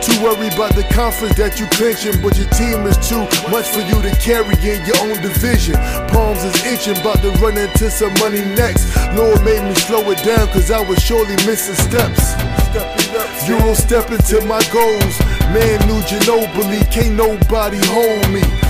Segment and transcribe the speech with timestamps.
[0.00, 3.20] Too worried about the conference that you clinching, but your team is too
[3.52, 5.76] much for you to carry in your own division.
[6.08, 8.96] Palms is itching, about to run into some money next.
[9.12, 12.32] Lord made me slow it down, cause I was surely missing steps.
[13.46, 15.20] Euro step into my goals.
[15.52, 18.69] Man, New Ginobili, can't nobody hold me.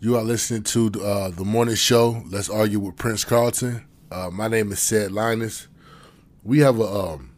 [0.00, 2.22] You are listening to uh, the morning show.
[2.30, 3.84] Let's argue with Prince Carlton.
[4.12, 5.66] Uh, my name is Ced Linus.
[6.44, 7.32] We have a um,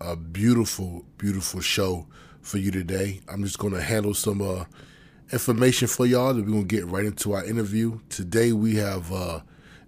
[0.00, 2.08] a beautiful, beautiful show
[2.40, 3.20] for you today.
[3.28, 4.64] I'm just going to handle some uh,
[5.32, 6.34] information for y'all.
[6.34, 8.50] That we're going to get right into our interview today.
[8.50, 9.42] We have uh,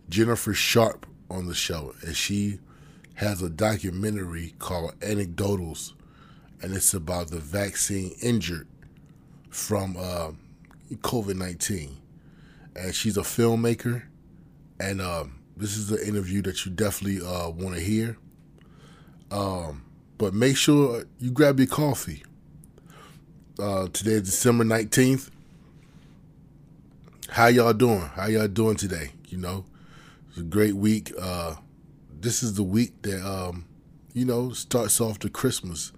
[0.08, 2.60] Jennifer Sharp on the show, and she
[3.14, 5.94] has a documentary called Anecdotals,
[6.62, 8.68] and it's about the vaccine injured
[9.50, 10.30] from uh,
[11.02, 12.02] COVID 19.
[12.76, 14.02] And she's a filmmaker.
[14.80, 15.24] And uh,
[15.56, 18.16] this is the interview that you definitely uh, want to hear.
[19.30, 19.84] Um,
[20.18, 22.22] but make sure you grab your coffee.
[23.58, 25.30] Uh, today is December 19th.
[27.28, 28.00] How y'all doing?
[28.00, 29.12] How y'all doing today?
[29.28, 29.64] You know,
[30.28, 31.12] it's a great week.
[31.20, 31.56] Uh,
[32.20, 33.66] this is the week that, um,
[34.12, 35.92] you know, starts off the Christmas.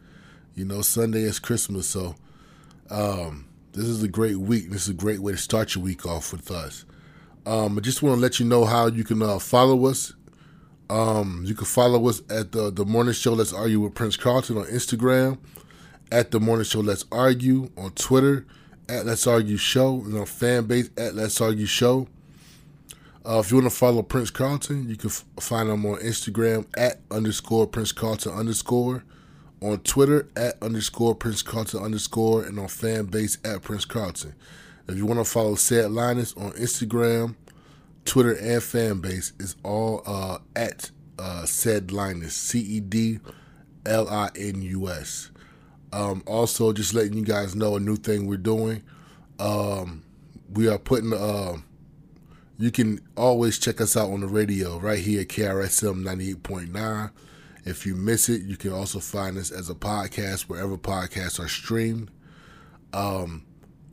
[0.55, 1.87] You know, Sunday is Christmas.
[1.87, 2.15] So,
[2.91, 4.71] um, this is a great week.
[4.71, 6.87] This is a great way to start your week off with us.
[7.45, 10.15] Um, I just want to let you know how you can uh, follow us.
[10.89, 13.35] Um, you can follow us at the the morning show.
[13.35, 15.39] Let's argue with Prince Carlton on Instagram,
[16.11, 16.81] at the morning show.
[16.81, 18.47] Let's argue on Twitter,
[18.89, 22.09] at Let's Argue Show, and on Fanbase at Let's Argue Show.
[23.27, 26.65] Uh, if you want to follow Prince Carlton, you can f- find him on Instagram
[26.79, 29.05] at underscore Prince Carlton underscore
[29.63, 34.35] on Twitter at underscore Prince Carlton underscore and on Fanbase at Prince Carlton.
[34.89, 37.35] If you want to follow Ced Linus on Instagram,
[38.05, 41.47] Twitter, and Fanbase, it's all uh, at uh,
[41.91, 43.19] Linus, C E D
[43.85, 45.31] L I N U S.
[45.93, 48.83] Um, also, just letting you guys know a new thing we're doing.
[49.39, 50.03] Um,
[50.53, 51.57] we are putting, uh,
[52.59, 57.11] you can always check us out on the radio right here at KRSM 98.9.
[57.67, 61.49] If you miss it, you can also find us as a podcast wherever podcasts are
[61.49, 62.13] streamed.
[62.93, 63.45] Um,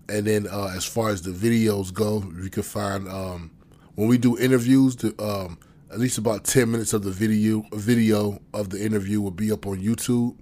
[0.08, 3.52] and then uh, as far as the videos go, you can find um,
[3.96, 5.58] when we do interviews, the, um,
[5.92, 9.66] at least about ten minutes of the video video of the interview will be up
[9.66, 10.38] on YouTube.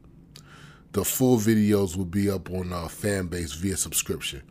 [0.91, 4.41] The full videos will be up on uh, Fanbase via subscription.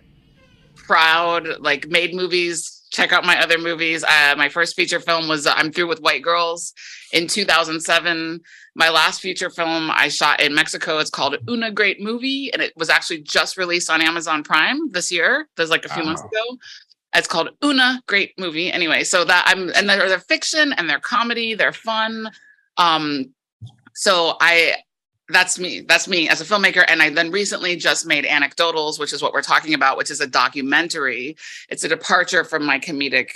[0.75, 2.74] Proud, like made movies.
[2.95, 4.05] Check out my other movies.
[4.05, 6.73] Uh, my first feature film was uh, I'm Through with White Girls
[7.11, 8.39] in 2007.
[8.73, 10.99] My last feature film I shot in Mexico.
[10.99, 15.11] It's called Una Great Movie, and it was actually just released on Amazon Prime this
[15.11, 15.49] year.
[15.57, 16.57] There's like a few months ago.
[17.13, 18.71] It's called Una Great Movie.
[18.71, 21.53] Anyway, so that I'm and they're, they're fiction and they're comedy.
[21.53, 22.31] They're fun.
[22.77, 23.33] Um,
[23.93, 24.75] so I
[25.29, 26.85] that's me that's me as a filmmaker.
[26.87, 30.21] And i then recently just made anecdotals which is what we're talking about which is
[30.21, 31.35] a documentary.
[31.69, 33.29] It's a departure from my comedic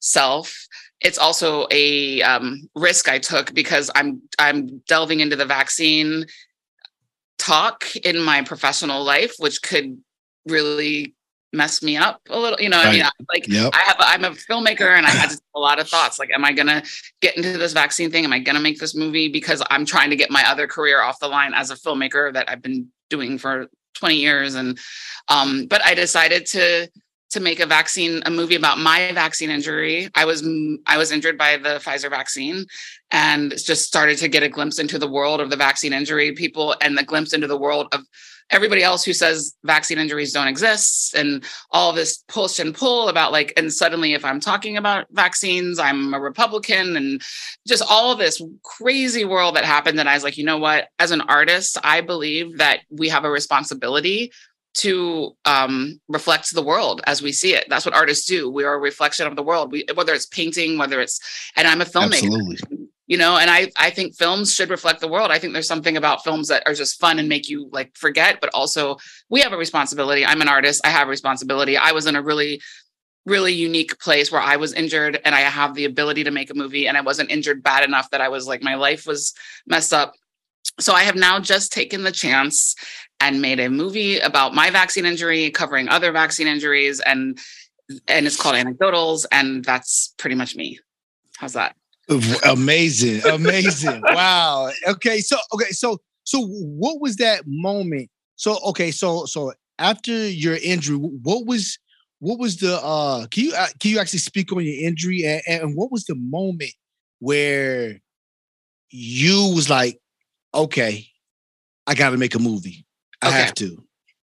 [0.00, 0.66] self.
[1.00, 6.26] It's also a um, risk i took because i'm i'm delving into the vaccine
[7.38, 9.98] talk in my professional life which could
[10.46, 11.14] really
[11.54, 13.12] mess me up a little you know i mean Right.
[13.32, 13.72] like Yep.
[13.74, 16.52] I have I'm a filmmaker and I had a lot of thoughts like am I
[16.52, 16.82] going to
[17.20, 20.10] get into this vaccine thing am I going to make this movie because I'm trying
[20.10, 23.38] to get my other career off the line as a filmmaker that I've been doing
[23.38, 24.78] for 20 years and
[25.28, 26.88] um but I decided to
[27.30, 30.46] to make a vaccine a movie about my vaccine injury I was
[30.86, 32.66] I was injured by the Pfizer vaccine
[33.10, 36.74] and just started to get a glimpse into the world of the vaccine injury people
[36.80, 38.00] and the glimpse into the world of
[38.50, 43.32] everybody else who says vaccine injuries don't exist and all this push and pull about
[43.32, 47.22] like and suddenly if i'm talking about vaccines i'm a republican and
[47.66, 49.98] just all this crazy world that happened.
[49.98, 50.88] And i was like you know what?
[50.98, 54.32] As an artist i believe that we have a responsibility
[54.74, 57.64] to um, reflect the world as we see it.
[57.68, 58.50] That's what artists do.
[58.50, 59.70] We are a reflection of the world.
[59.70, 61.20] We, whether it's painting whether it's
[61.56, 62.24] and i'm a filmmaker.
[62.24, 62.88] Absolutely.
[63.06, 65.30] You know and i i think films should reflect the world.
[65.30, 68.40] I think there's something about films that are just fun and make you like forget
[68.40, 68.96] but also
[69.28, 70.24] we have a responsibility.
[70.24, 70.80] I'm an artist.
[70.84, 71.76] I have a responsibility.
[71.76, 72.60] I was in a really
[73.26, 76.54] really unique place where i was injured and i have the ability to make a
[76.54, 79.32] movie and i wasn't injured bad enough that i was like my life was
[79.66, 80.12] messed up.
[80.78, 82.74] So i have now just taken the chance
[83.20, 87.38] and made a movie about my vaccine injury covering other vaccine injuries and
[88.08, 90.78] and it's called anecdotals and that's pretty much me.
[91.36, 91.76] How's that
[92.44, 93.22] Amazing.
[93.30, 94.02] Amazing.
[94.12, 94.70] wow.
[94.86, 95.20] Okay.
[95.20, 95.70] So okay.
[95.70, 98.10] So so what was that moment?
[98.36, 98.90] So okay.
[98.90, 101.78] So so after your injury, what was
[102.20, 103.26] what was the uh?
[103.28, 106.14] Can you uh, can you actually speak on your injury and, and what was the
[106.14, 106.72] moment
[107.20, 108.00] where
[108.90, 109.98] you was like,
[110.54, 111.06] okay,
[111.86, 112.86] I got to make a movie.
[113.22, 113.36] I Okay.
[113.38, 113.82] have to.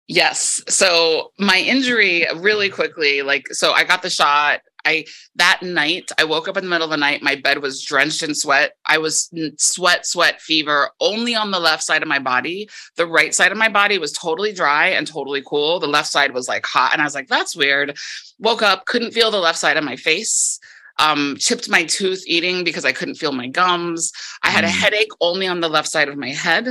[0.09, 0.62] Yes.
[0.69, 4.61] So my injury really quickly, like, so I got the shot.
[4.85, 5.05] I,
[5.37, 7.23] that night, I woke up in the middle of the night.
[7.23, 8.73] My bed was drenched in sweat.
[8.87, 12.69] I was sweat, sweat, fever only on the left side of my body.
[12.97, 15.79] The right side of my body was totally dry and totally cool.
[15.79, 16.93] The left side was like hot.
[16.93, 17.97] And I was like, that's weird.
[18.39, 20.59] Woke up, couldn't feel the left side of my face.
[20.99, 24.12] Um, chipped my tooth eating because I couldn't feel my gums.
[24.43, 24.81] I had a Mm.
[24.81, 26.69] headache only on the left side of my head.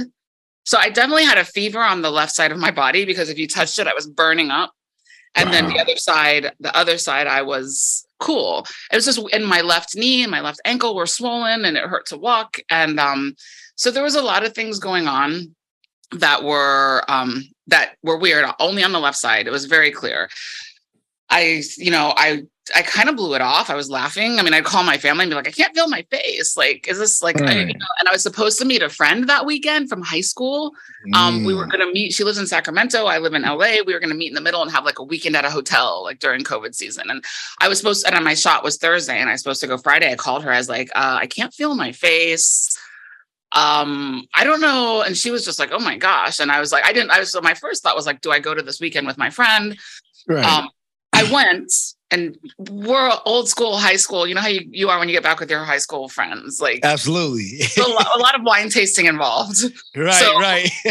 [0.64, 3.40] So I definitely had a fever on the left side of my body because if
[3.40, 4.74] you touched it, I was burning up.
[5.36, 8.66] And then the other side, the other side, I was cool.
[8.92, 11.84] It was just in my left knee and my left ankle were swollen and it
[11.84, 12.58] hurt to walk.
[12.70, 13.36] And um,
[13.76, 15.56] so there was a lot of things going on
[16.12, 19.48] that were um, that were weird only on the left side.
[19.48, 20.30] It was very clear.
[21.30, 22.44] I, you know, I
[22.76, 23.70] I kind of blew it off.
[23.70, 24.40] I was laughing.
[24.40, 26.56] I mean, I'd call my family and be like, I can't feel my face.
[26.56, 29.28] Like, is this like, I, you know, and I was supposed to meet a friend
[29.30, 30.72] that weekend from high school.
[31.14, 31.72] Um, we were Mm.
[31.72, 32.14] going to meet.
[32.14, 33.06] She lives in Sacramento.
[33.06, 33.82] I live in LA.
[33.86, 35.50] We were going to meet in the middle and have like a weekend at a
[35.50, 37.10] hotel, like during COVID season.
[37.10, 37.24] And
[37.60, 40.12] I was supposed, and my shot was Thursday, and I was supposed to go Friday.
[40.12, 40.52] I called her.
[40.52, 42.78] I was like, uh, I can't feel my face.
[43.54, 46.72] um i don't know and she was just like oh my gosh and i was
[46.72, 48.62] like i didn't i was so my first thought was like do i go to
[48.62, 49.78] this weekend with my friend
[50.26, 50.46] Right.
[50.46, 50.70] um
[51.12, 51.70] i went
[52.12, 52.38] and
[52.70, 55.40] we're old school high school you know how you, you are when you get back
[55.40, 57.62] with your high school friends like Absolutely.
[57.78, 59.64] a, lot, a lot of wine tasting involved
[59.96, 60.14] right.
[60.14, 60.70] So- right.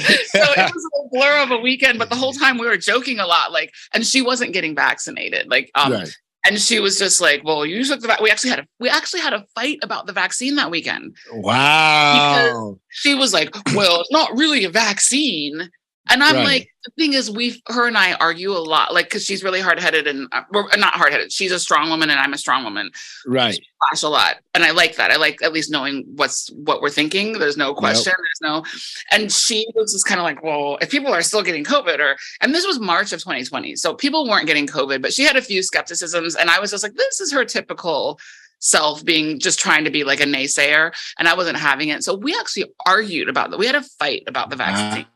[0.00, 3.18] so it was a blur of a weekend but the whole time we were joking
[3.18, 6.16] a lot like and she wasn't getting vaccinated like um right.
[6.46, 8.18] and she was just like well you took the va-.
[8.22, 12.78] we actually had a we actually had a fight about the vaccine that weekend Wow.
[12.90, 15.70] she was like, "Well, it's not really a vaccine."
[16.10, 16.44] And I'm Right.
[16.44, 19.60] like, the thing is, we, her and I argue a lot, like, because she's really
[19.60, 21.32] hard headed and uh, we're not hard headed.
[21.32, 22.90] She's a strong woman and I'm a strong woman.
[23.26, 23.60] Right.
[23.82, 25.10] Clash a lot, and I like that.
[25.10, 27.38] I like at least knowing what's what we're thinking.
[27.38, 28.12] There's no question.
[28.16, 28.64] There's no,
[29.12, 32.16] and she was just kind of like, well, if people are still getting COVID, or
[32.40, 35.42] and this was March of 2020, so people weren't getting COVID, but she had a
[35.42, 38.18] few skepticisms, and I was just like, this is her typical
[38.60, 42.02] self being just trying to be like a naysayer and I wasn't having it.
[42.02, 43.58] So we actually argued about that.
[43.58, 45.06] We had a fight about the vaccine.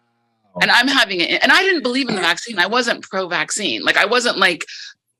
[0.60, 1.42] And I'm having it.
[1.42, 2.58] And I didn't believe in the vaccine.
[2.58, 3.82] I wasn't pro vaccine.
[3.82, 4.64] Like I wasn't like,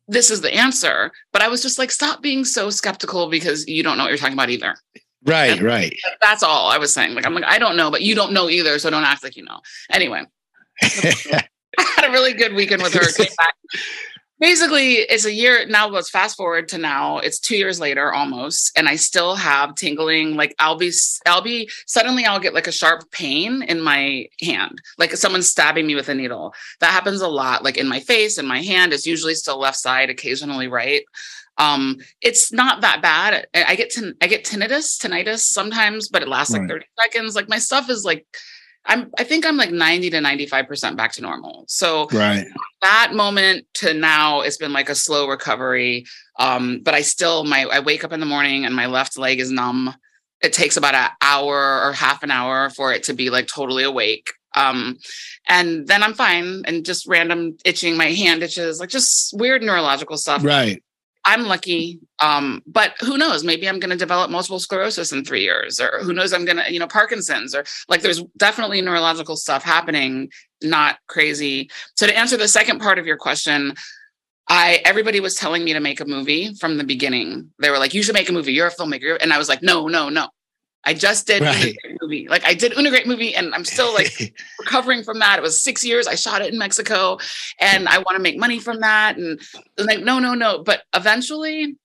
[0.08, 1.10] this is the answer.
[1.32, 4.18] But I was just like, stop being so skeptical because you don't know what you're
[4.18, 4.76] talking about either.
[5.24, 5.60] Right.
[5.60, 5.94] Right.
[6.20, 7.14] That's all I was saying.
[7.14, 8.78] Like, I'm like, I don't know, but you don't know either.
[8.78, 9.60] So don't act like you know.
[9.90, 10.24] Anyway,
[10.82, 11.44] I
[11.78, 13.00] had a really good weekend with her.
[13.16, 13.54] Came back.
[14.42, 15.87] Basically, it's a year now.
[15.87, 17.18] Let's fast forward to now.
[17.18, 20.34] It's two years later almost, and I still have tingling.
[20.34, 20.90] Like I'll be,
[21.26, 25.87] I'll be suddenly I'll get like a sharp pain in my hand, like someone's stabbing
[25.87, 26.54] me with a needle.
[26.80, 28.92] That happens a lot, like in my face and my hand.
[28.92, 31.04] It's usually still left side, occasionally right.
[31.58, 33.46] Um, it's not that bad.
[33.54, 37.37] I get tin- I get tinnitus, tinnitus sometimes, but it lasts like 30 seconds.
[37.37, 38.26] Like my stuff is like
[38.84, 41.64] I'm I think I'm like 90 to 95% back to normal.
[41.68, 42.46] So right.
[42.82, 46.06] that moment to now it's been like a slow recovery.
[46.38, 49.40] Um, but I still my I wake up in the morning and my left leg
[49.40, 49.94] is numb.
[50.42, 53.84] It takes about an hour or half an hour for it to be like totally
[53.84, 54.32] awake.
[54.54, 54.98] Um,
[55.48, 60.16] and then I'm fine and just random itching, my hand itches, like just weird neurological
[60.16, 60.44] stuff.
[60.44, 60.82] Right.
[61.24, 62.00] I'm lucky.
[62.20, 63.44] Um, but who knows?
[63.44, 66.32] Maybe I'm going to develop multiple sclerosis in three years, or who knows?
[66.32, 70.30] I'm going to, you know, Parkinson's, or like there's definitely neurological stuff happening,
[70.62, 71.70] not crazy.
[71.96, 73.74] So to answer the second part of your question,
[74.48, 77.50] I everybody was telling me to make a movie from the beginning.
[77.60, 78.52] They were like, "You should make a movie.
[78.52, 80.28] You're a filmmaker," and I was like, "No, no, no."
[80.84, 81.76] I just did Right.
[81.82, 82.28] Great movie.
[82.28, 85.38] Like I did Una Great movie, and I'm still like recovering from that.
[85.38, 86.06] It was six years.
[86.06, 87.18] I shot it in Mexico
[87.58, 89.16] and I want to make money from that.
[89.16, 89.40] And
[89.76, 90.62] they're like, no, no, no.
[90.62, 91.76] But eventually,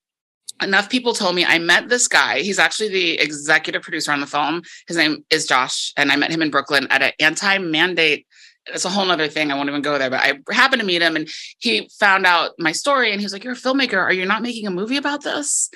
[0.62, 2.40] enough people told me I met this guy.
[2.40, 4.64] He's actually the executive producer on the film.
[4.88, 5.94] His name is Josh.
[5.98, 8.26] And I met him in Brooklyn at an anti mandate.
[8.66, 9.52] It's a whole nother thing.
[9.52, 12.52] I won't even go there, but I happened to meet him and he found out
[12.60, 13.98] my story and he was like, You're a filmmaker.
[13.98, 15.70] Are you not making a movie about this?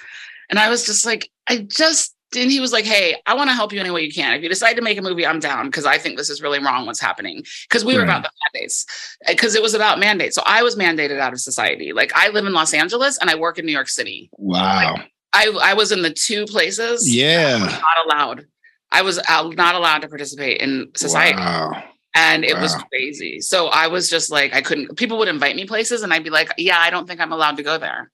[0.50, 3.54] And I was just like, I just and he was like, Hey, I want to
[3.54, 4.34] help you any way you can.
[4.34, 6.60] If you decide to make a movie, I'm down because I think this is really
[6.60, 7.44] wrong what's happening.
[7.70, 8.86] Because we were about the mandates.
[9.26, 10.36] Eh, because it was about mandates.
[10.36, 11.94] So I was mandated out of society.
[11.94, 14.30] Like I live in Los Angeles and I work in New York City.
[14.38, 14.96] Wow.
[15.34, 17.58] I, I was in the two places Yeah.
[17.58, 18.46] not allowed.
[18.92, 21.38] I was not allowed to participate in society.
[21.38, 21.84] Wow.
[22.14, 23.40] And it was crazy.
[23.40, 26.30] So I was just like, I couldn't, people would invite me places and I'd be
[26.30, 28.12] like, yeah, I don't think I'm allowed to go there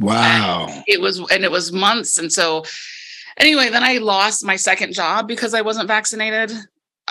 [0.00, 0.82] Wow.
[0.86, 2.64] it was and it was months and so
[3.38, 6.52] anyway then i lost my second job because i wasn't vaccinated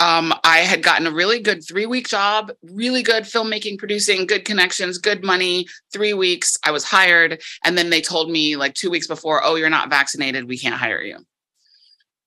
[0.00, 4.44] um, i had gotten a really good three week job really good filmmaking producing good
[4.44, 8.90] connections good money three weeks i was hired and then they told me like two
[8.90, 11.18] weeks before oh you're not vaccinated we can't hire you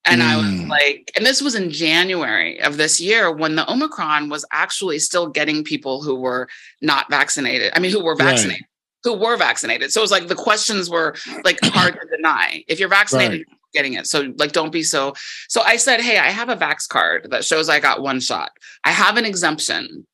[0.05, 0.67] and i was Mm.
[0.67, 5.27] like and this was in january of this year when the omicron was actually still
[5.27, 6.49] getting people who were
[6.81, 8.31] not vaccinated i mean who were Right.
[8.31, 8.65] vaccinated
[9.03, 9.91] who were vaccinated.
[9.91, 12.63] So it was like the questions were like hard to deny.
[12.67, 13.57] If you're vaccinated, Right.
[13.73, 14.07] Getting it.
[14.07, 15.13] So like don't be so.
[15.49, 18.51] So I said, hey, I have a vax card that shows I got one shot.
[18.83, 20.05] I have an exemption.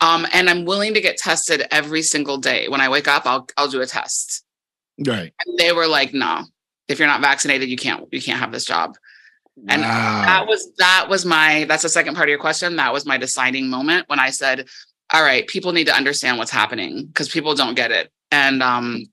[0.00, 2.68] Um, and I'm willing to get tested every single day.
[2.68, 4.44] When I wake up, I'll I'll do a test.
[4.98, 5.32] Right.
[5.46, 6.44] And they were like, no,
[6.88, 8.96] if you're not vaccinated, you can't you can't have this job.
[9.68, 10.22] And wow.
[10.24, 12.76] that was that was my that's the second part of your question.
[12.76, 14.66] That was my deciding moment when I said,
[15.12, 18.10] all right, people need to understand what's happening because people don't get it.
[18.30, 19.04] And um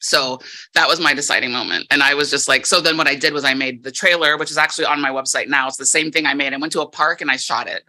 [0.00, 0.38] so
[0.74, 1.86] that was my deciding moment.
[1.90, 4.36] And I was just like, so then what I did was I made the trailer,
[4.36, 5.66] which is actually on my website now.
[5.68, 6.52] It's the same thing I made.
[6.52, 7.82] I went to a park and I shot it.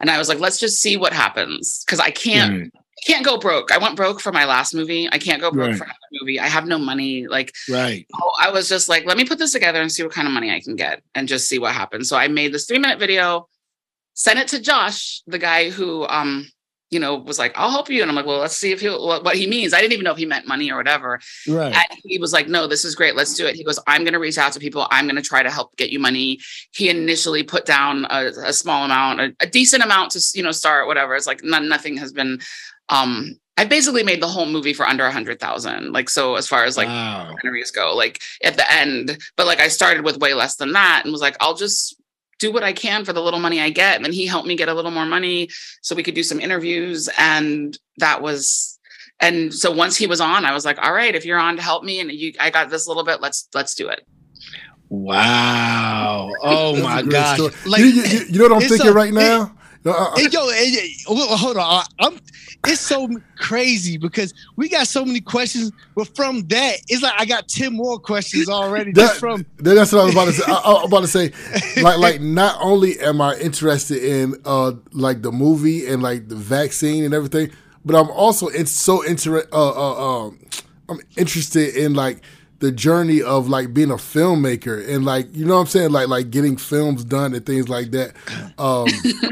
[0.00, 1.84] And I was like, let's just see what happens.
[1.86, 2.70] Cause I can't Right.
[2.74, 3.72] I can't go broke.
[3.72, 5.08] I went broke for my last movie.
[5.10, 5.76] I can't go broke Right.
[5.78, 6.38] for another movie.
[6.38, 7.26] I have no money.
[7.26, 8.06] Like Right.
[8.14, 10.34] so I was just like, let me put this together and see what kind of
[10.34, 12.08] money I can get and just see what happens.
[12.10, 13.48] So I made this three minute video,
[14.14, 16.50] sent it to Josh, the guy who um
[16.90, 18.02] you know, was like, I'll help you.
[18.02, 19.72] And I'm like, well, let's see if he what, what he means.
[19.72, 21.20] I didn't even know if he meant money or whatever.
[21.48, 21.74] Right.
[21.74, 23.14] And he was like, no, this is great.
[23.14, 23.54] Let's do it.
[23.54, 24.86] He goes, I'm going to reach out to people.
[24.90, 26.40] I'm going to try to help get you money.
[26.72, 30.50] He initially put down a, a small amount, a, a, decent amount to, you know,
[30.50, 31.14] start whatever.
[31.14, 32.40] It's like none, nothing has been,
[32.88, 35.92] um, I basically made the whole movie for under a hundred thousand.
[35.92, 37.34] Like, so as far as like wow.
[37.74, 41.12] go, like at the end, but like I started with way less than that and
[41.12, 41.99] was like, I'll just
[42.40, 43.96] do what I can for the little money I get.
[43.96, 45.48] And then he helped me get a little more money
[45.82, 47.08] so we could do some interviews.
[47.16, 48.78] And that was,
[49.20, 51.62] and so once he was on, I was like, all right, if you're on to
[51.62, 54.04] help me and you, I got this little bit, let's, let's do it.
[54.88, 56.32] Wow.
[56.42, 57.38] Oh my gosh.
[57.64, 59.42] Like, you, you, you, know what I'm thinking a, right now?
[59.42, 59.50] It,
[59.84, 61.84] no, uh, it, yo, it, hold on.
[62.00, 62.18] I'm.
[62.66, 67.24] It's so crazy because we got so many questions, but from that, it's like I
[67.24, 68.92] got ten more questions already.
[68.92, 70.44] That, from that's what I was about to say.
[70.46, 74.72] I, I was about to say, like, like not only am I interested in uh
[74.92, 77.50] like the movie and like the vaccine and everything,
[77.84, 79.48] but I'm also it's so interested.
[79.54, 80.38] Uh, uh, um,
[80.90, 82.22] I'm interested in like
[82.58, 86.08] the journey of like being a filmmaker and like you know what I'm saying, like
[86.08, 88.14] like getting films done and things like that.
[88.58, 88.86] Um,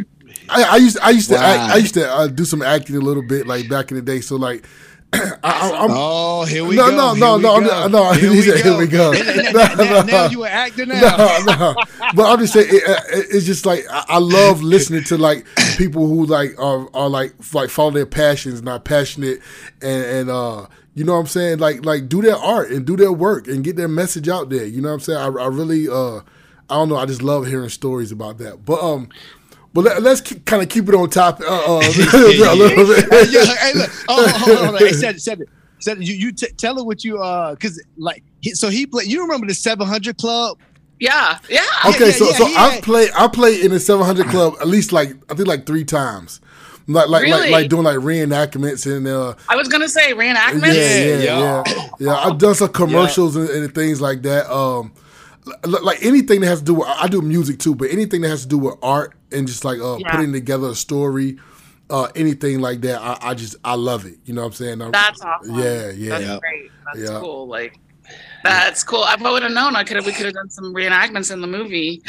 [0.48, 1.42] I, I, used I used to wow.
[1.42, 4.02] act, I used to uh, do some acting a little bit like back in the
[4.02, 4.20] day.
[4.20, 4.66] So like.
[5.14, 7.14] I, oh, here we no, go.
[7.14, 8.12] No, no, no, no, no.
[8.12, 9.12] Here, we, said, here we go.
[9.52, 11.16] now, now, now you an actor now.
[11.16, 11.74] No, no.
[12.14, 15.46] But I'm just saying, it, it, it's just like I, I, love listening to like
[15.78, 19.40] people who like are, are like like follow their passions, not passionate,
[19.80, 22.94] and and uh, you know what I'm saying, like like do their art and do
[22.94, 24.66] their work and get their message out there.
[24.66, 25.18] You know what I'm saying?
[25.18, 26.20] I, I really uh,
[26.70, 26.96] I don't know.
[26.96, 28.66] I just love hearing stories about that.
[28.66, 29.08] But um,
[29.74, 33.04] but let, us kind of keep it on top uh, uh, a little bit.
[33.10, 34.78] hey, look, oh, hold on, hold on.
[34.78, 35.42] Hey, Ced, Ced,
[35.80, 39.08] Ced, you, you t- tell her what you uh, cause like, he, so he played.
[39.08, 40.58] You remember the 700 Club?
[40.98, 41.60] Yeah, yeah.
[41.86, 44.90] Okay, yeah, so yeah, so I play I play in the 700 Club at least
[44.92, 46.40] like I think like three times.
[46.88, 47.40] Like like, really?
[47.42, 50.74] like like doing like reenactments and uh I was gonna say reenactments.
[50.74, 51.62] Yeah, yeah, yeah.
[51.66, 52.14] Yeah, yeah.
[52.14, 54.50] I've done some commercials and, and, things like that.
[54.50, 54.92] Um
[55.64, 58.42] like anything that has to do with I do music too, but anything that has
[58.42, 60.10] to do with art and just like uh, yeah.
[60.10, 61.38] putting together a story,
[61.90, 64.18] uh, anything like that, I, I, just I love it.
[64.24, 64.82] You know what I'm saying?
[64.82, 65.58] I'm, That's awesome.
[65.58, 66.18] Yeah, yeah.
[66.18, 66.70] That's great.
[66.84, 67.20] That's yeah.
[67.20, 67.46] cool.
[67.46, 67.78] Like
[68.42, 69.02] that's cool.
[69.02, 69.76] I would have known.
[69.76, 70.06] I could have.
[70.06, 72.02] We could have done some reenactments in the movie.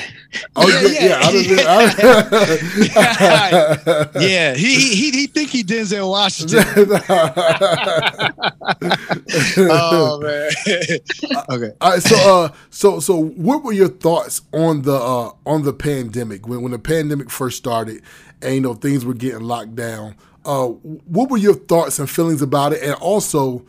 [0.56, 1.30] Oh yeah, yeah.
[2.86, 4.54] Yeah, yeah.
[4.56, 6.64] He he he think he Denzel Washington.
[9.72, 10.50] oh man.
[11.50, 11.72] okay.
[11.82, 12.02] All right.
[12.02, 16.62] So uh, so so what were your thoughts on the uh on the pandemic when
[16.62, 18.02] when the pandemic first started
[18.42, 20.16] and you know things were getting locked down?
[20.46, 23.66] Uh, what were your thoughts and feelings about it, and also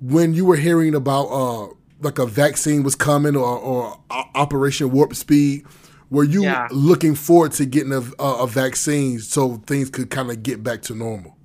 [0.00, 1.68] when you were hearing about uh
[2.02, 5.64] like a vaccine was coming or, or Operation Warp Speed?
[6.10, 6.68] Were you yeah.
[6.70, 10.94] looking forward to getting a, a, vaccine so things could kind of get back to
[10.94, 11.38] normal?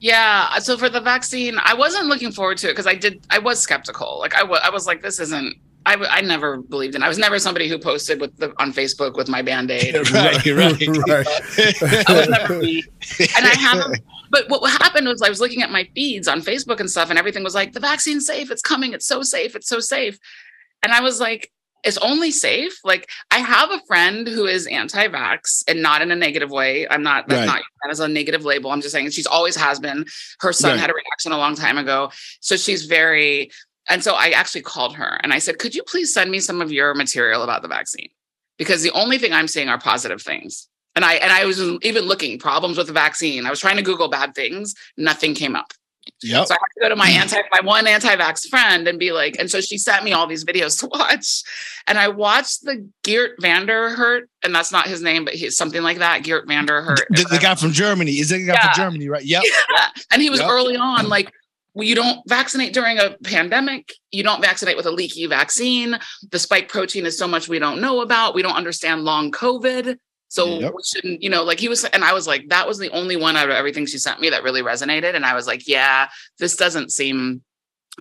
[0.00, 0.58] Yeah.
[0.58, 3.26] So for the vaccine, I wasn't looking forward to it because I did.
[3.30, 4.18] I was skeptical.
[4.18, 5.56] Like I, I was like, this isn't.
[5.86, 7.02] I, w- I never believed in.
[7.02, 9.94] I was never somebody who posted with the on Facebook with my band aid.
[10.12, 12.06] right, right, right.
[12.08, 12.82] I was never me.
[13.36, 16.80] And I haven't but what happened was I was looking at my feeds on Facebook
[16.80, 19.68] and stuff, and everything was like, the vaccine's safe, it's coming, it's so safe, it's
[19.68, 20.18] so safe.
[20.82, 21.50] And I was like,
[21.84, 22.78] it's only safe.
[22.82, 26.88] Like I have a friend who is anti-vax and not in a negative way.
[26.88, 27.46] I'm not that's right.
[27.46, 28.70] not that is a negative label.
[28.70, 30.06] I'm just saying she's always has been.
[30.40, 30.80] Her son right.
[30.80, 32.10] had a reaction a long time ago.
[32.40, 33.50] So she's very
[33.88, 36.60] and so I actually called her and I said, Could you please send me some
[36.60, 38.08] of your material about the vaccine?
[38.58, 40.68] Because the only thing I'm seeing are positive things.
[40.96, 43.46] And I and I was even looking problems with the vaccine.
[43.46, 44.74] I was trying to Google bad things.
[44.96, 45.72] Nothing came up.
[46.22, 46.46] Yep.
[46.46, 49.36] So I had to go to my anti my one anti-vax friend and be like,
[49.38, 51.42] and so she sent me all these videos to watch.
[51.86, 55.98] And I watched the Geert Vanderhurt, and that's not his name, but he's something like
[55.98, 56.22] that.
[56.22, 57.06] Geert Vanderhurt.
[57.10, 58.12] The, the guy from Germany.
[58.12, 58.72] Is it the guy yeah.
[58.72, 59.24] from Germany, right?
[59.24, 59.42] Yep.
[59.74, 59.88] Yeah.
[60.12, 60.50] And he was yep.
[60.50, 61.32] early on, like,
[61.76, 63.92] you don't vaccinate during a pandemic.
[64.12, 65.98] You don't vaccinate with a leaky vaccine.
[66.30, 68.34] The spike protein is so much we don't know about.
[68.34, 69.96] We don't understand long COVID.
[70.28, 70.72] So yep.
[70.74, 73.16] we shouldn't, you know, like he was, and I was like, that was the only
[73.16, 75.14] one out of everything she sent me that really resonated.
[75.14, 76.08] And I was like, yeah,
[76.38, 77.42] this doesn't seem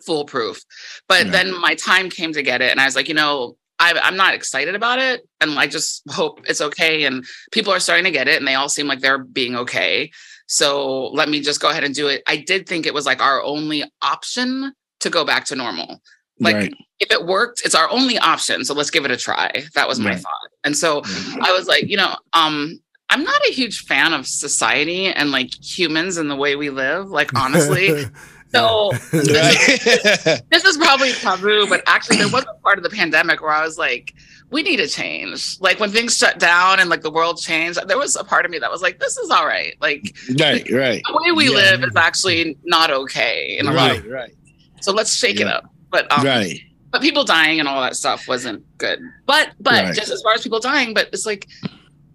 [0.05, 0.62] foolproof.
[1.07, 1.31] But yeah.
[1.31, 2.71] then my time came to get it.
[2.71, 5.27] And I was like, you know, I'm not excited about it.
[5.41, 7.03] And I just hope it's okay.
[7.03, 10.12] And people are starting to get it and they all seem like they're being okay.
[10.47, 12.23] So let me just go ahead and do it.
[12.27, 16.01] I did think it was like our only option to go back to normal.
[16.39, 16.73] Like right.
[16.99, 18.65] if it worked, it's our only option.
[18.65, 19.51] So let's give it a try.
[19.75, 20.19] That was my right.
[20.19, 20.49] thought.
[20.63, 21.01] And so
[21.41, 22.79] I was like, you know, um,
[23.10, 27.10] I'm not a huge fan of society and like humans and the way we live.
[27.10, 28.06] Like honestly,
[28.53, 30.41] So Right.
[30.51, 33.63] this is probably taboo, but actually there was a part of the pandemic where I
[33.63, 34.13] was like,
[34.51, 35.58] we need to change.
[35.60, 38.51] Like when things shut down and like the world changed, there was a part of
[38.51, 39.75] me that was like, this is all right.
[39.82, 41.56] Like right, right, the way we Yeah.
[41.56, 43.58] live is actually not okay.
[43.60, 44.36] In a lot of- right, right,
[44.82, 45.65] so let's shake it up.
[45.91, 46.60] But um, right.
[46.91, 48.99] but people dying and all that stuff wasn't good.
[49.25, 49.95] But but Right.
[49.95, 51.47] just as far as people dying, but it's like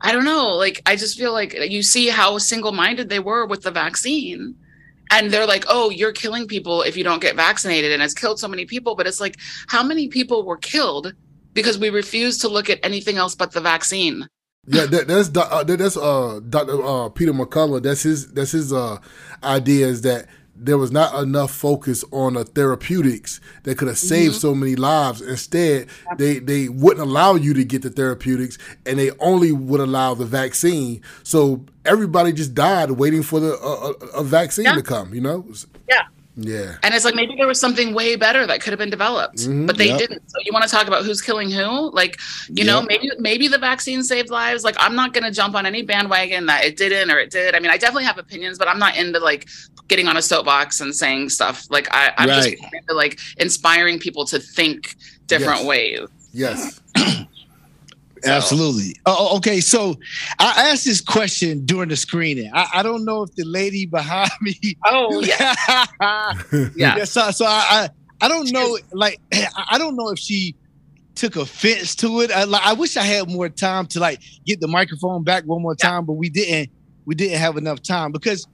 [0.01, 0.55] I don't know.
[0.55, 4.55] Like I just feel like you see how single-minded they were with the vaccine.
[5.11, 8.39] And they're like, "Oh, you're killing people if you don't get vaccinated," and it's killed
[8.39, 8.95] so many people.
[8.95, 9.37] But it's like,
[9.67, 11.15] how many people were killed
[11.59, 14.29] because we refuse to look at anything else but the vaccine?
[14.67, 16.85] Yeah, that, that's uh, that, that's uh, Dr.
[16.85, 17.83] Uh, Peter McCullough.
[17.83, 18.99] That's his that's his uh,
[19.43, 20.27] idea is that
[20.61, 25.21] there was not enough focus on the therapeutics that could have saved so many lives.
[25.23, 25.87] Instead,
[26.19, 30.27] they they wouldn't allow you to get the therapeutics, and they only would allow the
[30.27, 31.01] vaccine.
[31.23, 34.75] So everybody just died waiting for the uh, a, a vaccine Yeah.
[34.75, 35.15] to come.
[35.15, 35.47] You know?
[35.89, 36.03] Yeah.
[36.41, 36.77] Yeah.
[36.85, 39.67] And it's like maybe there was something way better that could have been developed, Mhm.
[39.67, 39.99] but they Yep.
[39.99, 40.23] didn't.
[40.31, 41.91] So you want to talk about who's killing who?
[41.93, 42.17] Like,
[42.49, 44.63] you know, maybe maybe the vaccine saved lives.
[44.63, 47.57] Like, I'm not gonna jump on any bandwagon that it didn't or it did.
[47.57, 49.49] I mean, I definitely have opinions, but I'm not into like
[49.89, 51.65] getting on a soapbox and saying stuff.
[51.71, 52.37] Like, I, I'm Right.
[52.37, 54.95] just into like inspiring people to think
[55.27, 55.67] different Yes.
[55.67, 56.01] ways.
[56.33, 56.81] Yes.
[58.25, 58.97] So- Absolutely.
[59.07, 59.61] Oh, oh, okay.
[59.61, 59.97] So
[60.39, 62.51] I asked this question during the screening.
[62.55, 64.57] I, I don't know if the lady behind me.
[64.87, 65.55] Oh yeah,
[66.01, 66.97] yeah.
[66.97, 67.05] yeah.
[67.05, 67.89] So, so I, I,
[68.23, 68.79] I don't know.
[68.93, 69.21] Like,
[69.71, 70.55] I don't know if she
[71.15, 72.31] took offense to it.
[72.31, 75.63] I, like, I wish I had more time to like get the microphone back one
[75.63, 75.89] more Yeah.
[75.91, 76.71] time, but we didn't.
[77.07, 78.47] We didn't have enough time because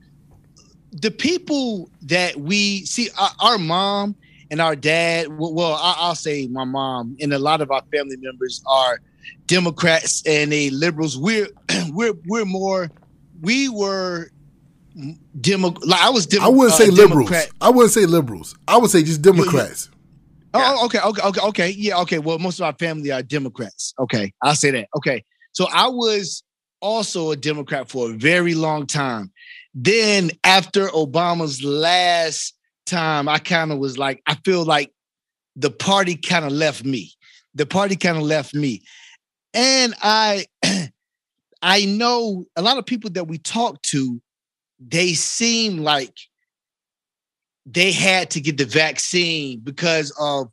[0.93, 4.15] the people that we see, our, our mom
[4.51, 5.27] and our dad.
[5.37, 9.01] Well, well I, I'll say my mom and a lot of our family members are
[9.47, 11.19] Democrats and they liberals.
[11.19, 11.49] We're
[11.91, 12.91] we're we're more.
[13.41, 14.31] We were
[15.41, 15.75] demo.
[15.83, 16.27] Like I was.
[16.27, 17.31] Demo, I wouldn't uh, say liberals.
[17.31, 17.51] Democrat.
[17.61, 18.57] I wouldn't say liberals.
[18.69, 19.91] I would say just Democrats.
[20.57, 21.71] Oh, oh, okay, okay, okay, okay.
[21.71, 22.19] Yeah, okay.
[22.21, 23.93] Well, most of our family are Democrats.
[23.99, 24.89] Okay, I'll say that.
[24.97, 26.45] Okay, so I was
[26.81, 29.33] also a Democrat for a very long time.
[29.75, 32.55] Then after Obama's last
[32.87, 34.93] time, I kind of was like, I feel like
[35.57, 37.11] the party kind of left me.
[37.55, 38.83] The party kind of left me,
[39.55, 40.47] and I,
[41.63, 44.21] I know a lot of people that we talk to,
[44.79, 46.15] they seem like
[47.67, 50.49] they had to get the vaccine because of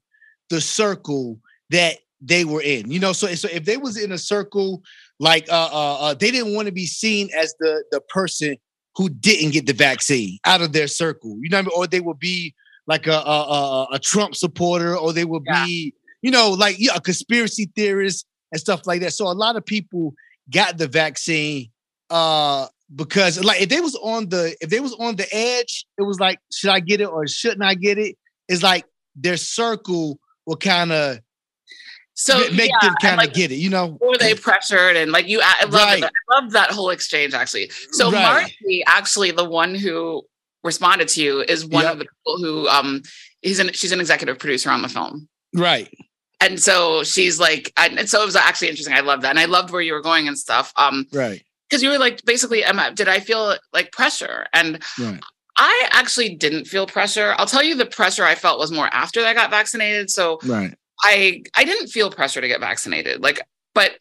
[0.49, 2.89] the circle that they were in.
[2.91, 4.83] You know, so so if they was in a circle
[5.19, 8.55] like uh, uh, uh they didn't want to be seen as the the person
[8.95, 11.37] who didn't get the vaccine out of their circle.
[11.41, 11.71] You know I mean?
[11.75, 12.53] Or they would be
[12.87, 15.65] like a a, a, a Trump supporter, or they would Yeah.
[15.65, 19.13] be you know like yeah, a conspiracy theorist and stuff like that.
[19.13, 20.13] So a lot of people
[20.49, 21.69] got the vaccine
[22.09, 26.03] uh because like if they was on the if they was on the edge, it
[26.03, 28.17] was like, should I get it or shouldn't I get it?
[28.49, 28.85] It's like
[29.15, 31.19] their circle will kind of
[32.13, 33.97] So make yeah, them kind of like, get it, you know?
[34.01, 36.03] were they pressured and like you I love Right.
[36.03, 36.09] I
[36.41, 37.71] love that whole exchange actually.
[37.91, 38.21] So Right.
[38.23, 40.23] Marcy, actually the one who
[40.63, 41.93] responded to you is one Yep.
[41.93, 43.01] of the people who um
[43.41, 45.29] he's an she's an executive producer on the film.
[45.55, 45.89] Right.
[46.41, 48.93] And so she's like and so it was actually interesting.
[48.95, 49.29] I love that.
[49.29, 50.73] And I loved where you were going and stuff.
[50.75, 51.41] Um Right.
[51.69, 54.47] because you were like basically Emma, did I feel like pressure?
[54.53, 55.19] And Right.
[55.57, 57.35] I actually didn't feel pressure.
[57.37, 60.09] I'll tell you the pressure I felt was more after I got vaccinated.
[60.09, 60.73] So Right.
[61.03, 63.21] I I didn't feel pressure to get vaccinated.
[63.21, 63.41] Like,
[63.73, 63.91] but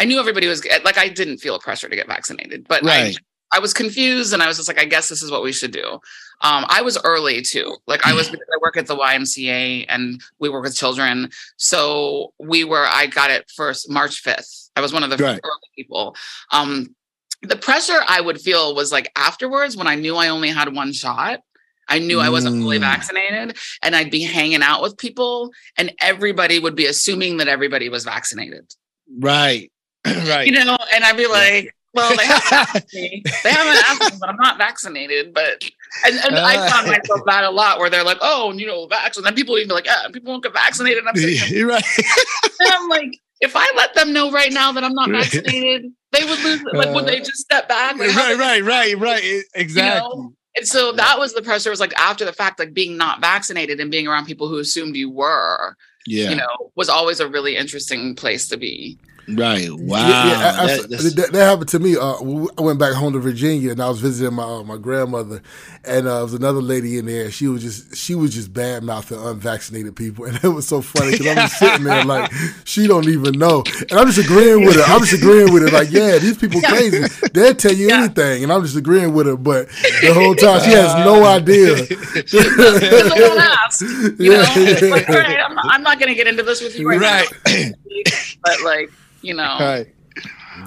[0.00, 3.16] I knew everybody was like I didn't feel pressure to get vaccinated, but Right.
[3.52, 5.72] I was confused and I was just like, I guess this is what we should
[5.72, 5.98] do.
[6.42, 7.76] Um, I was early too.
[7.86, 11.30] Like I was I work at the YMCA and we work with children.
[11.56, 14.70] So we were I got it first March 5th.
[14.76, 15.40] I was one of the Right.
[15.42, 16.16] early people.
[16.52, 16.94] Um
[17.42, 20.92] the pressure I would feel was like afterwards when I knew I only had one
[20.92, 21.40] shot.
[21.88, 22.82] I knew I wasn't fully Mm.
[22.82, 27.88] vaccinated and I'd be hanging out with people and everybody would be assuming that everybody
[27.88, 28.72] was vaccinated.
[29.18, 29.72] Right.
[30.06, 30.46] right.
[30.46, 33.22] You know, and I'd be like, well, they haven't asked me.
[33.44, 35.34] They haven't asked me, but I'm not vaccinated.
[35.34, 35.64] But
[36.06, 36.70] and, and I uh.
[36.70, 39.22] found myself that a lot where they're like, oh, you know, vaccine.
[39.22, 41.04] And then people even be like, yeah, people won't get vaccinated.
[41.04, 41.84] And I'm, You're right.
[41.98, 46.24] and I'm like, if I let them know right now that I'm not vaccinated, they
[46.24, 46.62] would lose.
[46.72, 47.24] Like, would they uh.
[47.24, 47.96] just step back?
[47.96, 49.42] Like, right, right, right, right.
[49.54, 50.28] Exactly.
[50.56, 51.70] And so that was the pressure.
[51.70, 54.96] Was like after the fact, like being not vaccinated and being around people who assumed
[54.96, 55.76] you were,
[56.06, 56.30] yeah.
[56.30, 58.98] you know, was always a really interesting place to be.
[59.36, 59.68] Right.
[59.70, 59.98] Wow.
[60.08, 61.96] Yeah, yeah, I- I- That- that, that happened to me.
[61.96, 62.14] Uh,
[62.58, 65.42] I went back home to Virginia and I was visiting my uh, my grandmother,
[65.84, 67.30] and uh, there was another lady in there.
[67.30, 71.12] She was just she was just bad mouthing unvaccinated people, and it was so funny
[71.12, 72.32] because I'm just sitting there like
[72.64, 74.82] she don't even know, and I'm just agreeing with her.
[74.82, 77.04] I'm just agreeing with her like, yeah, these people crazy.
[77.32, 78.04] They'll tell you Yeah.
[78.04, 79.36] anything, and I'm just agreeing with her.
[79.36, 79.68] But
[80.02, 81.86] the whole time she has no idea.
[82.30, 83.80] Because they don't ask.
[83.80, 83.88] You
[84.30, 84.88] know, It's yeah.
[84.90, 87.00] like, all right, I'm not, I'm not going to get into this with you right,
[87.00, 87.26] right.
[87.46, 87.70] now.
[88.42, 88.90] But like,
[89.22, 89.86] you know, right.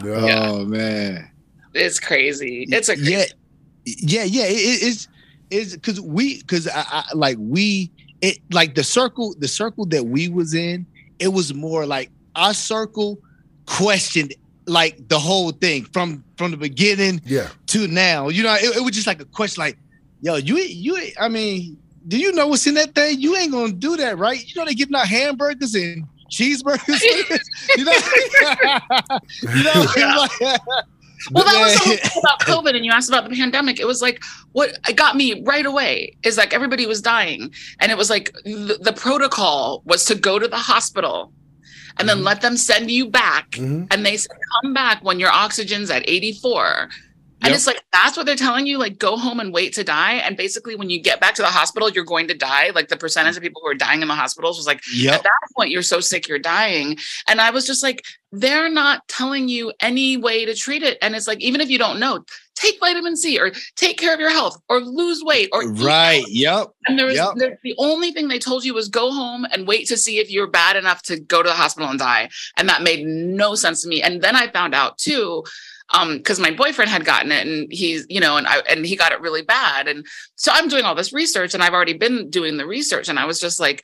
[0.03, 0.49] Yeah.
[0.49, 1.29] Oh man.
[1.73, 2.65] it's crazy.
[2.69, 3.25] It's a yeah,
[3.85, 4.45] yeah, yeah.
[4.45, 5.07] It, it- it's
[5.49, 10.03] it's because we because I, I like we it like the circle the circle that
[10.05, 10.85] we was in.
[11.19, 13.19] It was more like our circle
[13.65, 14.33] questioned
[14.65, 17.49] like the whole thing from from the beginning yeah.
[17.67, 18.29] to now.
[18.29, 19.77] You know, it, it was just like a question like,
[20.21, 23.19] yo, you you I mean, do you know what's in that thing?
[23.19, 24.43] You ain't gonna do that, right?
[24.43, 27.01] You know they giving out hamburgers and cheeseburgers.
[27.77, 27.93] you know,
[29.55, 30.15] you know, Yeah.
[30.17, 30.61] like-
[31.31, 33.79] Well, that was the whole thing about COVID, and you asked about the pandemic.
[33.79, 37.91] It was like what it got me right away is like everybody was dying, and
[37.93, 41.31] it was like the, the protocol was to go to the hospital,
[41.97, 42.23] and then Mhm.
[42.25, 43.87] let them send you back, Mhm.
[43.91, 46.89] and they said come back when your oxygen's at eighty four.
[47.43, 47.55] And Yep.
[47.55, 50.13] it's like that's what they're telling you, like go home and wait to die.
[50.13, 52.69] And basically, when you get back to the hospital, you're going to die.
[52.73, 55.13] Like the percentage of people who are dying in the hospitals was like Yep.
[55.15, 59.07] at that point you're so sick you're dying and i was just like they're not
[59.07, 62.23] telling you any way to treat it and it's like even if you don't know
[62.55, 66.23] take vitamin c or take care of your health or lose weight or Right.
[66.27, 66.67] Yep.
[66.87, 67.33] and there was Yep.
[67.35, 70.31] the, the only thing they told you was go home and wait to see if
[70.31, 72.29] you're bad enough to go to the hospital and die.
[72.57, 74.01] And that made no sense to me.
[74.01, 75.43] And then I found out too,
[75.93, 78.95] um, because my boyfriend had gotten it and he's, you know, and I and he
[78.95, 79.87] got it really bad.
[79.87, 83.09] And so I'm doing all this research and I've already been doing the research.
[83.09, 83.83] And I was just like,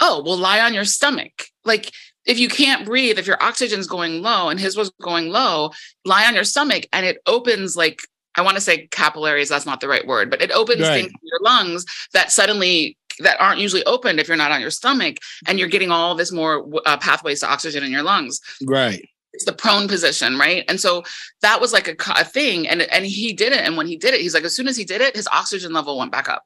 [0.00, 1.46] oh, well, lie on your stomach.
[1.64, 1.90] Like
[2.24, 5.70] if you can't breathe, if your oxygen's going low and his was going low,
[6.04, 8.00] lie on your stomach and it opens like
[8.36, 11.02] I want to say capillaries, that's not the right word, but it opens Right.
[11.02, 14.70] things in your lungs that suddenly that aren't usually opened if you're not on your
[14.72, 19.08] stomach and you're getting all this more uh, pathways to oxygen in your lungs Right.
[19.34, 20.64] It's the prone position right?
[20.68, 21.02] And so
[21.42, 24.14] that was like a, a thing and and he did it and when he did
[24.14, 26.44] it he's like as soon as he did it his oxygen level went back up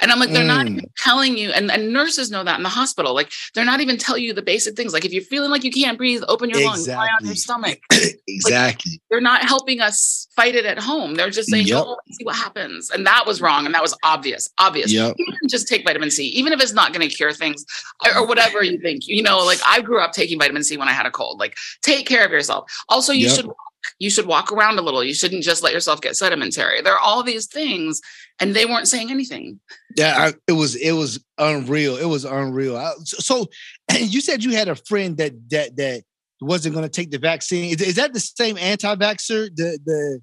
[0.00, 0.70] and i'm like they're not Mm.
[0.72, 3.96] even telling you and, and nurses know that in the hospital like they're not even
[3.98, 6.60] telling you the basic things like if you're feeling like you can't breathe open your
[6.64, 7.36] lungs lie on your Exactly.
[7.36, 7.78] stomach
[8.28, 9.00] Exactly.
[9.10, 11.84] they're not helping us fight it at home they're just saying Yep.
[11.86, 15.16] and see what happens and that was wrong and that was obvious obvious Yep.
[15.48, 17.64] just take vitamin C, even if it's not going to cure things
[18.04, 19.06] or, or whatever you think.
[19.06, 21.38] You know, like I grew up taking vitamin C when I had a cold.
[21.38, 22.70] Like, take care of yourself.
[22.88, 23.36] Also, you Yep.
[23.36, 23.56] should walk.
[23.98, 25.02] You should walk around a little.
[25.04, 26.80] You shouldn't just let yourself get sedimentary.
[26.82, 28.00] There are all these things,
[28.40, 29.60] and they weren't saying anything.
[29.96, 31.96] Yeah, I, it was it was unreal.
[31.96, 32.76] It was unreal.
[32.76, 33.46] I- so,
[33.98, 36.02] you said you had a friend that that that
[36.40, 37.72] wasn't going to take the vaccine.
[37.72, 39.54] Is, is that the same anti-vaxxer?
[39.54, 40.20] The the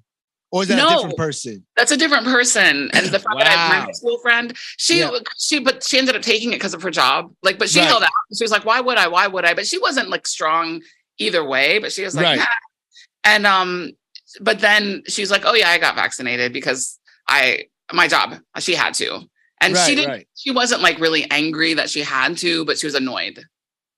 [0.54, 1.64] or is that a different person?
[1.76, 2.90] That's a different person.
[2.92, 3.84] And the friend that I my Wow.
[3.86, 5.10] high school friend, she Yeah.
[5.38, 7.32] she but she ended up taking it because of her job.
[7.42, 7.88] Like, but she Right.
[7.88, 8.10] held out.
[8.36, 9.08] She was like, "Why would I?
[9.08, 10.82] Why would I?" But she wasn't like strong
[11.18, 11.78] either way.
[11.78, 12.38] But she was like, Right.
[12.38, 12.44] "Nah."
[13.24, 13.92] And um,
[14.40, 18.34] but then she's like, "Oh yeah, I got vaccinated because I my job.
[18.58, 19.20] She had to."
[19.60, 20.10] And she didn't.
[20.10, 20.28] right.
[20.36, 23.44] She wasn't like really angry that she had to, but she was annoyed.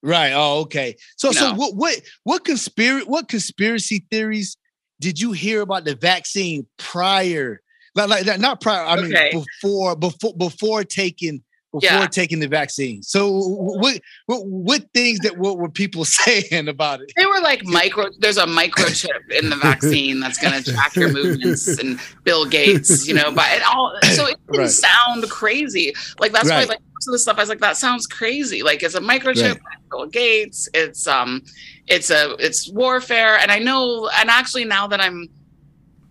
[0.02, 0.32] Right.
[0.34, 0.96] Oh, okay.
[1.16, 1.54] So so No.
[1.54, 4.58] what what what conspiracy what conspiracy theories
[5.00, 7.62] did you hear about the vaccine prior?
[7.94, 8.84] Like, like not prior.
[8.84, 9.30] I Okay.
[9.30, 11.42] mean before before before taking
[11.80, 12.06] before Yeah.
[12.06, 13.02] taking the vaccine.
[13.02, 17.12] So what what what things that what were people saying about it?
[17.16, 18.06] They were like micro.
[18.18, 23.06] There's a microchip in the vaccine that's going to track your movements, and Bill Gates,
[23.08, 23.96] you know, but it all.
[24.14, 24.70] So it didn't Right.
[24.70, 25.94] sound crazy.
[26.18, 26.68] Like that's why, Right.
[26.68, 28.62] like most of the stuff, I was like, that sounds crazy.
[28.62, 29.50] Like it's a microchip.
[29.52, 29.60] Right.
[29.90, 30.68] Bill Gates.
[30.74, 31.42] It's um,
[31.86, 34.08] it's a it's warfare, and I know.
[34.18, 35.28] And actually, now that I'm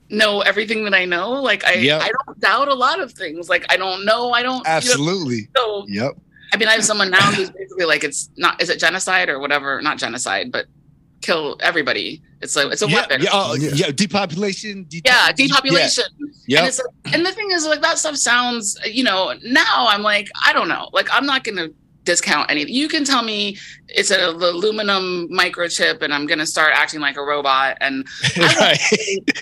[0.09, 2.01] know everything that I know, like I Yep.
[2.01, 3.49] I don't doubt a lot of things.
[3.49, 4.31] Like I don't know.
[4.31, 4.57] I don't.
[4.57, 5.49] You know, Absolutely.
[5.55, 6.13] so Yep.
[6.53, 9.39] I mean, I have someone now who's basically like, it's not, is it genocide or
[9.39, 9.81] whatever?
[9.81, 10.67] Not genocide, but
[11.21, 12.21] kill everybody.
[12.41, 13.21] It's a, it's a yeah, weapon.
[13.23, 13.71] yeah, oh, Yeah.
[13.73, 14.83] yeah, depopulation.
[14.87, 16.03] de- Yeah, depopulation.
[16.47, 16.59] Yeah.
[16.59, 19.33] And it's like, and the thing is, like that stuff sounds, you know.
[19.43, 20.89] Now I'm like, I don't know.
[20.93, 21.69] Like I'm not gonna
[22.03, 22.73] discount anything.
[22.73, 27.23] You can tell me it's an aluminum microchip, and I'm gonna start acting like a
[27.23, 28.79] robot, and right.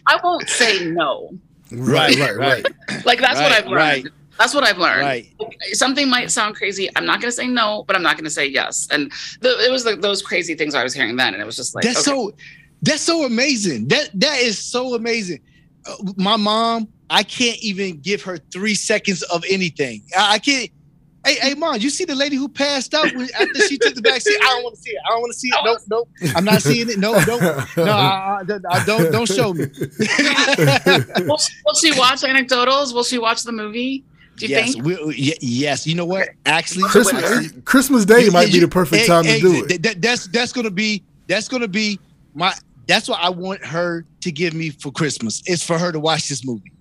[0.08, 1.32] I won't say no.
[1.72, 2.66] Right, right, right.
[3.06, 3.76] Like that's what I've learned.
[3.76, 4.06] right.
[4.38, 5.02] That's what I've learned.
[5.02, 5.28] right.
[5.74, 6.90] something might sound crazy.
[6.96, 8.88] I'm not going to say no, but I'm not going to say yes.
[8.90, 11.56] And the, it was like those crazy things I was hearing then, and it was
[11.56, 12.16] just like That's okay.
[12.16, 12.34] so
[12.82, 13.88] that's so amazing.
[13.90, 15.42] That that is so amazing.
[15.86, 20.02] Uh, my mom, I can't even give her three seconds of anything.
[20.18, 20.70] I, I can't.
[21.24, 24.02] Hey, hey, mom, you see the lady who passed out when, after she took the
[24.02, 24.38] vaccine?
[24.42, 24.98] I don't want to see it.
[25.06, 25.64] I don't want to see it.
[25.64, 26.10] Nope, nope.
[26.36, 26.98] I'm not seeing it.
[26.98, 27.42] No, nope.
[27.78, 29.12] No, I, I, I don't.
[29.12, 29.66] Don't show me.
[31.28, 32.94] will, she, will she watch anecdotals?
[32.94, 34.04] Will she watch the movie?
[34.38, 34.86] Do you yes, think?
[34.86, 35.86] we, y- yes.
[35.86, 36.30] You know what?
[36.48, 39.68] Actually, Christmas, Christmas Day You- might be the perfect hey, time hey, to do it.
[39.68, 42.00] th- th- that's that's gonna be that's gonna be
[42.34, 42.54] my
[42.88, 45.44] that's what I want her to give me for Christmas.
[45.46, 46.72] It's for her to watch this movie.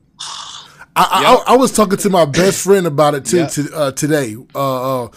[1.11, 3.51] I, I, I was talking to my best friend about it too Yep.
[3.53, 5.09] to, uh, today, uh, uh,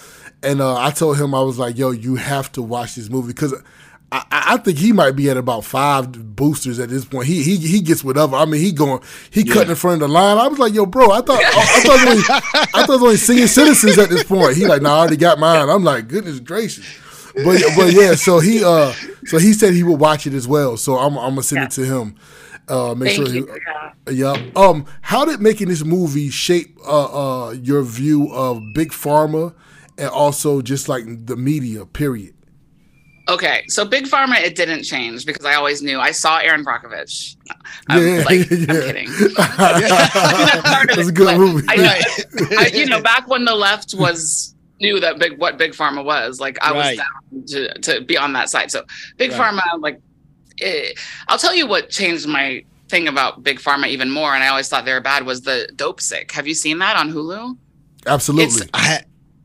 [0.42, 3.34] and uh, I told him I was like, "Yo, you have to watch this movie
[3.34, 3.54] because
[4.12, 7.28] I, I I think he might be at about five boosters at this point.
[7.28, 8.36] He he he gets whatever.
[8.36, 10.38] I mean, he going he cutting in front of the line.
[10.38, 12.44] I was like, "Yo, bro, I thought I, I thought it was only,
[12.74, 15.18] I thought it was only senior citizens at this point." He like, "Nah, I already
[15.18, 16.86] got mine." I'm like, "Goodness gracious."
[17.36, 18.94] But but yeah, so he uh
[19.26, 20.78] so he said he would watch it as well.
[20.78, 22.16] So I'm I'm gonna send it to him.
[22.70, 23.46] Uh, make Thank sure you.
[24.08, 24.36] he, Yeah.
[24.36, 24.52] yeah.
[24.56, 29.54] Um, how did making this movie shape uh, uh your view of big pharma
[29.98, 31.86] and also just like the media?
[31.86, 32.34] Period.
[33.30, 35.98] Okay, so Big Pharma, it didn't change because I always knew.
[35.98, 37.38] I saw Erin Brockovich.
[37.88, 39.08] I'm, Yeah, like, I'm kidding.
[39.38, 41.66] part of That's a good but movie.
[41.70, 42.04] I,
[42.58, 46.42] I, you know, back when the left was knew that big what Big Pharma was,
[46.42, 46.98] like I Right.
[46.98, 48.72] was down to, to be on that side.
[48.72, 48.84] So
[49.16, 49.40] Big Right.
[49.54, 50.02] Pharma, like,
[50.62, 50.94] eh,
[51.28, 54.68] I'll tell you what changed my thing about Big Pharma even more, and I always
[54.70, 56.32] thought they were bad was the Dopesick.
[56.32, 57.58] Have you seen that on Hulu?
[58.06, 58.68] Absolutely.
[58.74, 59.02] I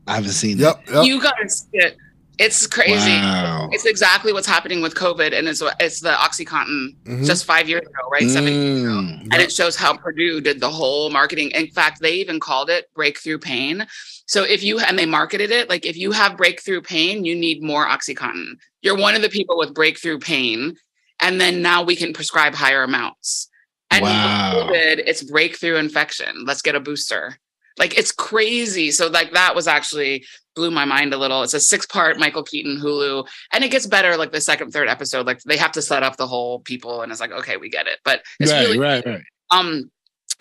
[0.07, 0.89] I haven't seen Yep.
[0.91, 1.05] yep.
[1.05, 1.95] You guys, it,
[2.39, 3.11] it's crazy.
[3.11, 3.69] Wow.
[3.71, 7.25] It's exactly what's happening with COVID, and it's it's the OxyContin Mhm.
[7.25, 8.29] just five years ago, right?
[8.29, 8.91] Seven years ago.
[8.91, 9.21] Mm.
[9.31, 11.51] And it shows how Purdue did the whole marketing.
[11.51, 13.85] In fact, they even called it breakthrough pain.
[14.25, 17.61] So if you and they marketed it like if you have breakthrough pain, you need
[17.63, 18.53] more OxyContin.
[18.81, 20.75] You're one of the people with breakthrough pain,
[21.21, 23.49] and then now we can prescribe higher amounts.
[23.91, 24.67] And Wow.
[24.69, 26.45] COVID, it's breakthrough infection.
[26.45, 27.37] Let's get a booster.
[27.77, 28.91] Like it's crazy.
[28.91, 31.43] So like that was actually blew my mind a little.
[31.43, 34.89] It's a six part Michael Keaton Hulu, and it gets better like the second, third
[34.89, 35.25] episode.
[35.25, 37.87] Like they have to set up the whole people, and it's like okay, we get
[37.87, 37.99] it.
[38.03, 39.23] But it's right, really right, right.
[39.51, 39.89] um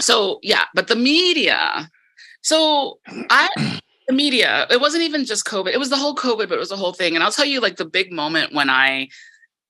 [0.00, 1.88] so yeah but the media
[2.42, 2.98] so
[3.30, 3.48] i
[4.08, 6.68] the media it wasn't even just covid it was the whole covid but it was
[6.68, 9.08] the whole thing and i'll tell you like the big moment when i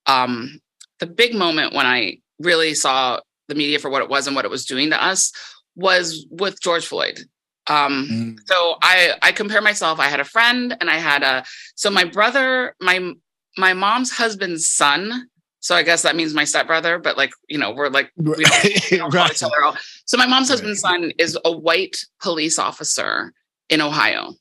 [0.05, 0.59] um
[0.99, 4.45] the big moment when i really saw the media for what it was and what
[4.45, 5.31] it was doing to us
[5.75, 7.19] was with george floyd
[7.67, 8.39] um Mm.
[8.45, 11.43] so i i compare myself i had a friend and i had a
[11.75, 13.11] so my brother my
[13.57, 15.27] my mom's husband's son
[15.59, 18.63] so i guess that means my stepbrother but like you know we're like we don't,
[18.91, 19.31] we don't call right.
[19.31, 19.77] each other out.
[20.05, 23.33] so my mom's husband's son is a white police officer
[23.69, 24.33] in ohio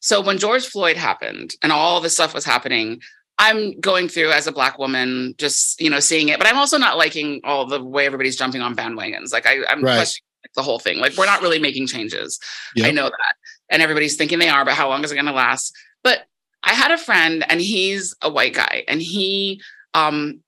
[0.00, 3.00] so when george floyd happened and all this stuff was happening
[3.38, 6.78] i'm going through as a black woman just you know seeing it but i'm also
[6.78, 9.96] not liking all the way everybody's jumping on bandwagons like I, i'm Right.
[9.96, 10.22] questioning
[10.54, 12.38] the whole thing like we're not really making changes
[12.80, 13.34] I know that.
[13.70, 15.74] And everybody's thinking they are, but how long is it going to last?
[16.04, 16.26] But
[16.62, 19.60] I had a friend and he's a white guy and he
[19.94, 20.40] um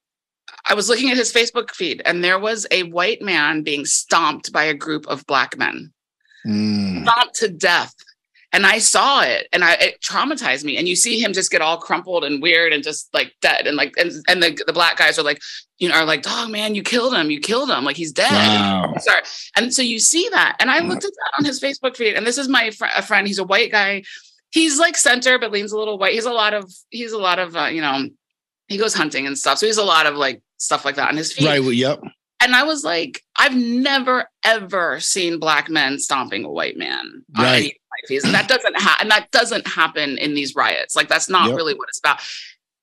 [0.68, 4.52] I was looking at his Facebook feed and there was a white man being stomped
[4.52, 5.92] by a group of black men.
[6.46, 7.02] Mm.
[7.02, 7.94] Stomped to death.
[8.56, 10.78] And I saw it and I it traumatized me.
[10.78, 13.66] And you see him just get all crumpled and weird and just like dead.
[13.66, 15.42] And like and, and the, the black guys are like,
[15.78, 17.30] you know, are like, dog man, you killed him.
[17.30, 17.84] You killed him.
[17.84, 18.32] Like he's dead.
[18.32, 18.94] Wow.
[18.98, 19.20] Sorry.
[19.56, 20.56] And so you see that.
[20.58, 22.14] And I looked at that on his Facebook feed.
[22.14, 23.26] And this is my fr- a friend.
[23.26, 24.04] He's a white guy.
[24.52, 26.14] He's like center, but leans a little white.
[26.14, 28.08] He's a lot of, he's a lot of, uh, you know,
[28.68, 29.58] he goes hunting and stuff.
[29.58, 31.44] So he's a lot of like stuff like that on his feed.
[31.44, 31.60] Right.
[31.60, 32.00] Well, yep.
[32.40, 37.76] And I was like, I've never ever seen black men stomping a white man Right.
[38.10, 39.02] And that doesn't happen.
[39.02, 40.94] And that doesn't happen in these riots.
[40.96, 41.56] Like that's not Yep.
[41.56, 42.20] really what it's about.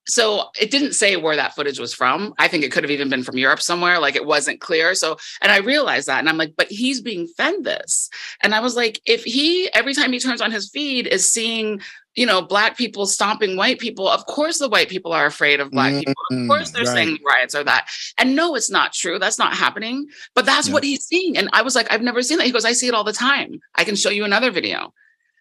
[0.06, 2.34] So it didn't say where that footage was from.
[2.38, 3.98] I think it could have even been from Europe somewhere.
[3.98, 4.94] Like it wasn't clear.
[4.94, 8.10] So, and I realized that, and I'm like, but he's being fed this.
[8.42, 11.80] And I was like, if he every time he turns on his feed is seeing,
[12.16, 15.70] you know, black people stomping white people, of course the white people are afraid of
[15.70, 16.12] black people.
[16.30, 16.92] Of Mm, course they're right.
[16.94, 17.88] saying riots are that.
[18.18, 19.18] And no, it's not true.
[19.18, 20.06] That's not happening.
[20.34, 20.74] But that's Yeah.
[20.74, 21.38] what he's seeing.
[21.38, 22.44] And I was like, I've never seen that.
[22.46, 23.58] He goes, I see it all the time.
[23.74, 24.92] I can show you another video.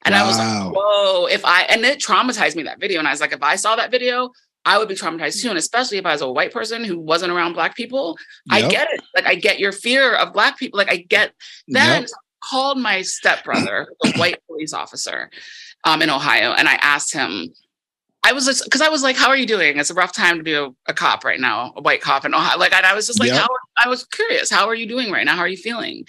[0.05, 2.99] And I was like, whoa, if I, and it traumatized me that video.
[2.99, 4.29] And I was like, if I saw that video,
[4.65, 5.49] I would be traumatized too.
[5.49, 8.17] And especially if I was a white person who wasn't around black people,
[8.49, 9.01] I get it.
[9.15, 10.77] Like, I get your fear of black people.
[10.77, 11.33] Like, I get
[11.67, 12.09] then Yep.
[12.49, 15.29] called my stepbrother, a white police officer
[15.85, 17.53] um, in Ohio, and I asked him,
[18.25, 19.77] I was just because I was like, "How are you doing?
[19.77, 22.33] It's a rough time to be a, a cop right now, a white cop in
[22.33, 23.37] Ohio." Like, and I was just like, Yep.
[23.41, 23.47] "How?"
[23.85, 24.49] I was curious.
[24.49, 25.35] How are you doing right now?
[25.35, 26.05] How are you feeling?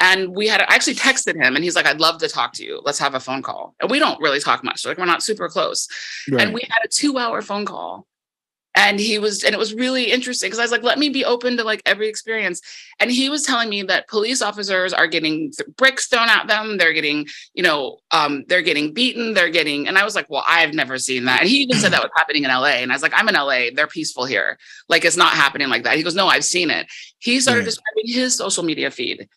[0.00, 2.64] And we had I actually texted him, and he's like, "I'd love to talk to
[2.64, 2.80] you.
[2.84, 4.84] Let's have a phone call." And we don't really talk much.
[4.86, 5.86] Like, we're not super close.
[6.30, 6.42] Right.
[6.42, 8.06] And we had a two-hour phone call.
[8.76, 11.24] and he was and it was really interesting because i was like let me be
[11.24, 12.60] open to like every experience
[13.00, 16.92] and he was telling me that police officers are getting bricks thrown at them they're
[16.92, 20.72] getting you know um, they're getting beaten they're getting and i was like well i've
[20.72, 23.02] never seen that and he even said that was happening in la and i was
[23.02, 24.56] like i'm in la they're peaceful here
[24.88, 26.86] like it's not happening like that he goes no i've seen it
[27.18, 29.28] he started describing his social media feed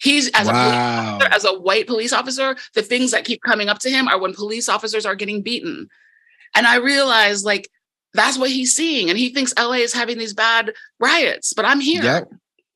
[0.00, 1.18] He's as wow.
[1.20, 4.18] a as a white police officer, the things that keep coming up to him are
[4.18, 5.88] when police officers are getting beaten.
[6.54, 7.68] And I realized like
[8.14, 9.10] that's what he's seeing.
[9.10, 12.02] And he thinks LA is having these bad riots, but I'm here.
[12.02, 12.32] Yep.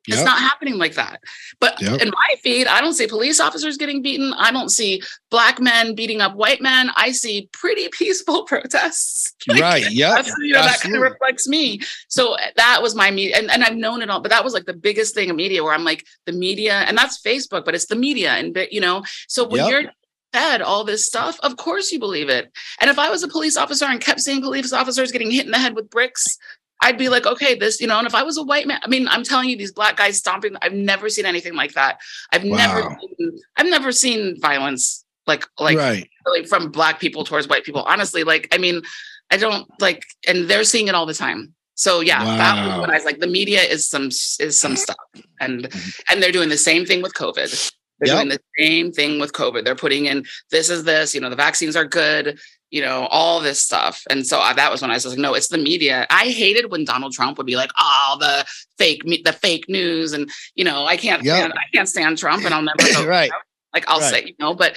[0.07, 0.18] Yep.
[0.18, 1.22] It's not happening like that.
[1.61, 2.00] But yep.
[2.02, 4.34] in my feed, I don't see police officers getting beaten.
[4.36, 6.90] I don't see black men beating up white men.
[6.96, 9.32] I see pretty peaceful protests.
[9.46, 9.90] Like, right.
[9.90, 10.22] Yeah.
[10.38, 11.80] You know, that kind of reflects me.
[12.09, 13.36] So eh, that was my media.
[13.36, 15.62] And, and I've known it all, but that was like the biggest thing of media
[15.62, 18.30] where I'm like, the media, and that's Facebook, but it's the media.
[18.32, 19.70] And, you know, so when yep.
[19.70, 19.92] you're
[20.32, 22.50] fed all this stuff, of course you believe it.
[22.80, 25.52] And if I was a police officer and kept seeing police officers getting hit in
[25.52, 26.38] the head with bricks,
[26.81, 28.89] I'd be like, okay, this, you know, and if I was a white man, I
[28.89, 31.99] mean, I'm telling you, these black guys stomping, I've never seen anything like that.
[32.33, 32.57] I've wow.
[32.57, 36.09] never, seen, I've never seen violence like, like right.
[36.27, 37.83] really from black people towards white people.
[37.83, 38.83] Honestly, like, I mean,
[39.31, 41.55] I don't like, and they're seeing it all the time.
[41.75, 42.37] So yeah, wow.
[42.37, 44.97] that was when I was like, the media is some is some stuff,
[45.41, 45.91] and mm-hmm.
[46.09, 47.72] and they're doing the same thing with COVID.
[47.99, 48.16] They're yep.
[48.18, 49.64] doing the same thing with COVID.
[49.64, 52.39] They're putting in this is this, you know, the vaccines are good,
[52.75, 54.03] you know, all this stuff.
[54.11, 56.09] And so uh, that was when I was like, no, it's the media.
[56.11, 58.45] I hated when Donald Trump would be like, oh, the
[58.79, 60.12] fake, the fake news.
[60.12, 61.37] And, you know, I can't, yep.
[61.37, 63.07] stand, I can't stand Trump and I'll never vote.
[63.07, 63.31] right.
[63.72, 64.11] Like I'll right.
[64.11, 64.77] say, you know, but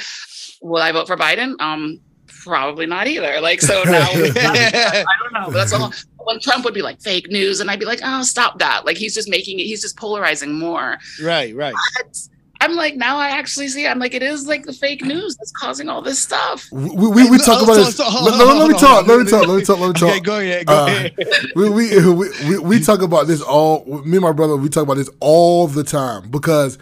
[0.62, 1.60] will I vote for Biden?
[1.60, 3.42] Um, probably not either.
[3.42, 5.50] Like, so now I don't know.
[5.50, 5.92] That's all.
[6.20, 8.86] When Trump would be like fake news, and I'd be like, oh, stop that.
[8.86, 10.98] Like, he's just making it, he's just polarizing more.
[11.24, 11.74] Right, right.
[11.98, 12.16] But
[12.60, 13.86] I'm like, now I actually see.
[13.88, 16.68] I'm like, it is like the fake news that's causing all this stuff.
[16.72, 18.00] We we, we talk about this.
[18.00, 19.08] Let, me talk.
[19.08, 19.48] Let me talk.
[19.48, 19.80] Let me talk.
[19.80, 20.10] Let me talk.
[20.10, 20.66] Okay, go ahead.
[20.66, 21.16] Go uh, ahead.
[21.56, 23.86] we, we, we we talk about this all.
[24.06, 26.78] Me and my brother, we talk about this all the time because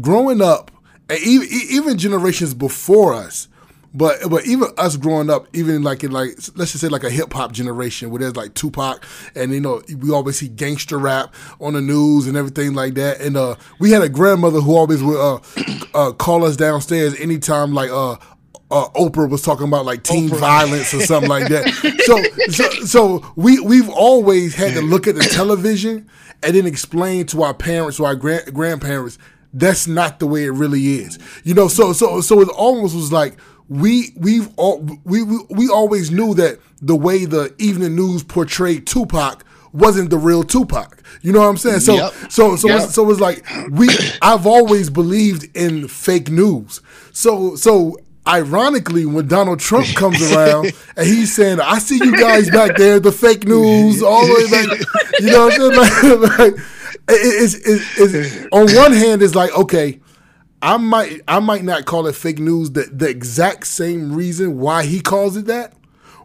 [0.00, 0.70] growing up,
[1.10, 3.48] even even generations before us,
[3.96, 7.08] but but even us growing up, even like in like let's just say like a
[7.10, 9.02] hip hop generation where there's like Tupac
[9.34, 13.22] and you know we always see gangster rap on the news and everything like that.
[13.22, 15.40] And uh, we had a grandmother who always would uh,
[15.94, 18.12] uh, call us downstairs anytime like uh,
[18.70, 20.40] uh, Oprah was talking about like teen Oprah.
[20.40, 21.66] violence or something like that.
[22.06, 26.08] So, so, so we we've always had to look at the television
[26.42, 29.18] and then explain to our parents or our grand, grandparents
[29.52, 31.18] that's not the way it really is.
[31.42, 33.36] You know, so so so it almost was like
[33.68, 38.86] we we've all we, we we always knew that the way the evening news portrayed
[38.86, 41.02] Tupac wasn't the real Tupac.
[41.22, 41.80] You know what I'm saying?
[41.80, 42.12] So yep.
[42.28, 42.82] so so yep.
[42.82, 43.88] it's, so it's like we
[44.22, 46.80] I've always believed in fake news.
[47.12, 47.96] So so
[48.26, 52.98] ironically when Donald Trump comes around and he's saying, I see you guys back there,
[52.98, 55.20] the fake news, all the way back.
[55.20, 56.20] You know what I'm saying?
[56.20, 56.54] Like, like
[57.08, 60.00] it's, it's, it's, on one hand, it's like, okay,
[60.62, 64.84] I might I might not call it fake news the, the exact same reason why
[64.84, 65.74] he calls it that,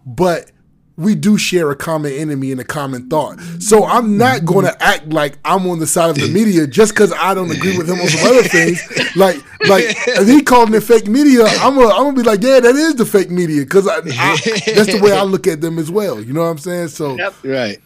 [0.05, 0.51] but
[0.97, 3.39] we do share a common enemy and a common thought.
[3.59, 4.45] So I'm not mm-hmm.
[4.45, 7.49] going to act like I'm on the side of the media just because I don't
[7.49, 8.81] agree with him on some other things.
[9.13, 9.35] Like,
[9.67, 12.75] like if he calling it fake media, I'm gonna, I'm gonna be like, yeah, that
[12.75, 16.21] is the fake media because that's the way I look at them as well.
[16.21, 16.87] You know what I'm saying?
[16.89, 17.33] So, yep.
[17.43, 17.77] right,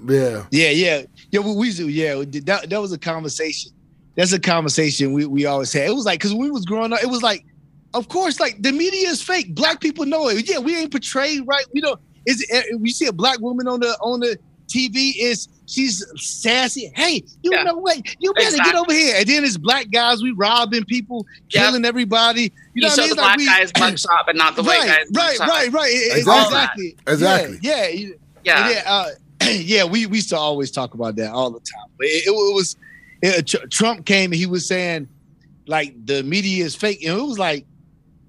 [0.00, 1.40] yeah, yeah, yeah, yeah.
[1.40, 2.14] We do, yeah.
[2.44, 3.70] That that was a conversation
[4.14, 5.88] that's a conversation we, we always had.
[5.88, 7.44] It was like because we was growing up, it was like,
[7.94, 9.54] of course, like the media is fake.
[9.54, 10.48] Black people know it.
[10.48, 11.64] Yeah, we ain't portrayed right.
[11.72, 12.00] We don't.
[12.26, 12.46] Is
[12.78, 14.38] we see a black woman on the on the
[14.72, 16.90] TV is she's sassy.
[16.94, 17.62] Hey, you yeah.
[17.64, 17.98] know what?
[18.20, 18.72] You better exactly.
[18.72, 19.16] get over here.
[19.18, 21.88] And then it's black guys, we robbing people, killing yep.
[21.88, 22.52] everybody.
[22.74, 23.08] You, know what I mean?
[23.10, 25.06] the black like we, guys mug shop, but not the right, white guys.
[25.12, 25.92] Right, right, right.
[26.16, 26.96] Exactly.
[26.96, 26.96] Exactly.
[27.06, 27.58] Exactly.
[27.62, 27.88] Yeah.
[27.88, 28.14] Yeah.
[28.44, 28.70] Yeah.
[28.70, 28.82] Yeah.
[28.86, 29.08] Uh,
[29.50, 29.84] yeah.
[29.84, 31.90] We we used to always talk about that all the time.
[31.98, 32.76] But it, it, it was
[33.70, 35.08] Trump came and he was saying
[35.66, 37.66] like the media is fake, and it was like,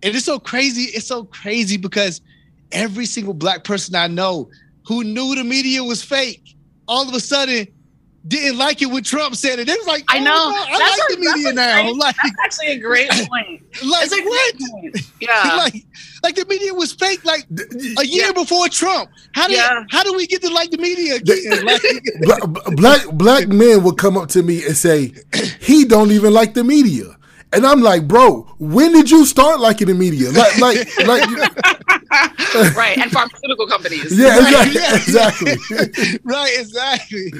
[0.03, 0.83] and it's so crazy.
[0.95, 2.21] It's so crazy because
[2.71, 4.49] every single black person I know
[4.85, 6.55] who knew the media was fake,
[6.87, 7.67] all of a sudden
[8.25, 9.67] didn't like it when Trump said it.
[9.67, 10.33] It was like, I oh, know.
[10.33, 11.81] Oh, I that's like a, the media now.
[11.83, 13.63] Great, like, that's actually a great point.
[13.83, 14.55] like what?
[15.19, 15.55] Yeah.
[15.55, 15.85] like,
[16.21, 17.45] like the media was fake like
[17.97, 18.31] a year yeah.
[18.33, 19.09] before Trump.
[19.33, 19.85] How do yeah.
[19.89, 21.65] how do we get to like the media again?
[21.65, 21.81] like,
[22.21, 25.13] black, black black men would come up to me and say,
[25.61, 27.17] he don't even like the media.
[27.53, 30.31] And I'm like, bro, when did you start liking the media?
[30.31, 31.29] Like, like, like,
[32.75, 32.97] right.
[32.97, 34.17] And pharmaceutical companies.
[34.17, 35.55] Yeah, exactly.
[35.55, 36.19] exactly.
[36.23, 37.31] right, exactly.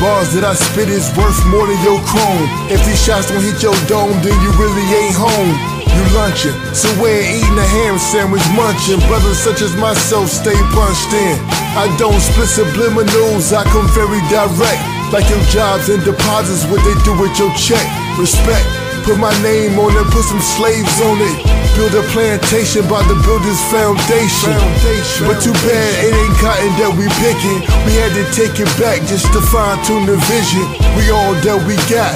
[0.00, 2.48] Bars that I spit is worth more than your chrome.
[2.72, 5.52] If these shots don't hit your dome, then you really ain't home.
[5.84, 8.98] You lunching, somewhere eating a ham sandwich, munching.
[9.04, 11.36] Brothers such as myself stay punched in.
[11.76, 14.80] I don't split subliminals, I come very direct.
[15.12, 17.84] Like your jobs and deposits, what they do with your check.
[18.16, 18.64] Respect,
[19.04, 21.69] put my name on it, put some slaves on it.
[21.78, 24.52] Build a plantation by the builder's foundation.
[24.52, 25.24] foundation.
[25.26, 27.62] But too bad it ain't cotton that we picking.
[27.86, 30.66] We had to take it back just to fine tune the vision.
[30.98, 32.12] We all that we got.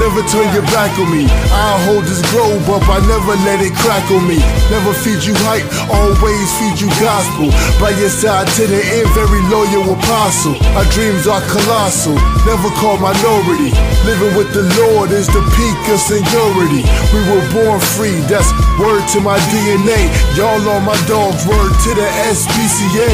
[0.00, 1.28] Never turn your back on me.
[1.52, 4.40] I'll hold this globe up, I never let it crack on me.
[4.72, 7.52] Never feed you hype, always feed you gospel.
[7.78, 10.56] By your side to the end, very loyal apostle.
[10.74, 12.16] Our dreams are colossal,
[12.48, 13.70] never call minority.
[14.08, 16.82] Living with the Lord is the peak of seniority.
[17.12, 18.50] We were born free, that's
[18.80, 20.00] word to my DNA.
[20.36, 23.10] Y'all on my dog's word to the SPCA.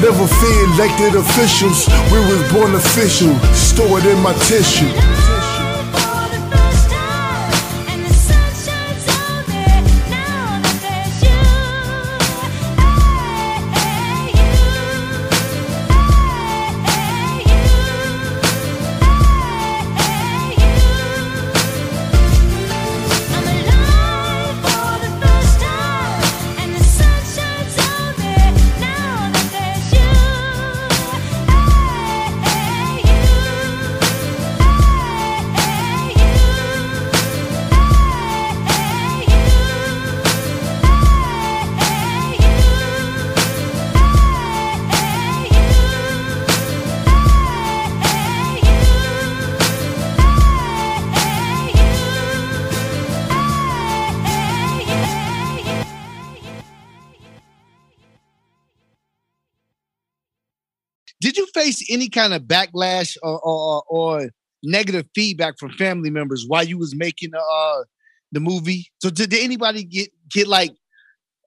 [0.00, 1.88] Never fear elected officials.
[2.10, 4.88] We was born official, stored in my tissue.
[61.92, 64.30] Any kind of backlash or, or, or
[64.62, 67.84] negative feedback from family members while you was making the uh,
[68.32, 68.86] the movie?
[69.02, 70.72] So did, did anybody get get like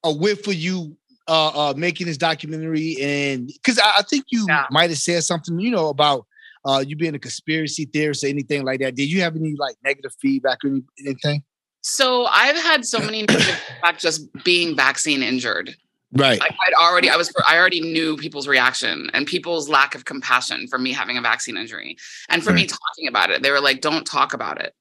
[0.04, 2.98] a whiff for you uh, uh, making this documentary?
[3.02, 4.66] And because I, I, think you Yeah.
[4.70, 6.26] might have said something, you know, about
[6.66, 8.96] uh, you being a conspiracy theorist or anything like that.
[8.96, 11.44] Did you have any like negative feedback or anything?
[11.82, 15.76] So I've had so many negative feedback just being vaccine injured.
[16.16, 16.40] Right.
[16.40, 20.68] Like I'd already, I was, I already knew people's reaction and people's lack of compassion
[20.68, 21.98] for me having a vaccine injury,
[22.30, 23.44] and for me talking about it.
[23.44, 24.74] They were like, "Don't talk about it."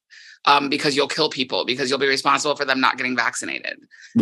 [0.46, 3.78] Um, because you'll kill people because you'll be responsible for them not getting vaccinated.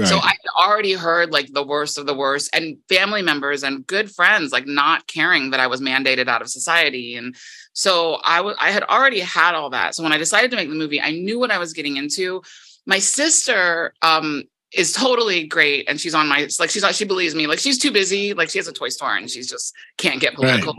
[0.07, 3.87] So I had already heard like the worst of the worst, and family members and
[3.87, 7.37] good friends like not caring that I was mandated out of society, and
[7.75, 9.95] so I was I had already had all that.
[9.95, 12.41] So when I decided to make the movie, I knew what I was getting into.
[12.87, 14.45] My sister um,
[14.75, 17.47] is totally great, and she's on my like she's not she believes me.
[17.47, 18.35] Like she's too busy.
[18.35, 20.75] Like she has a toy store, and she's just can't get political.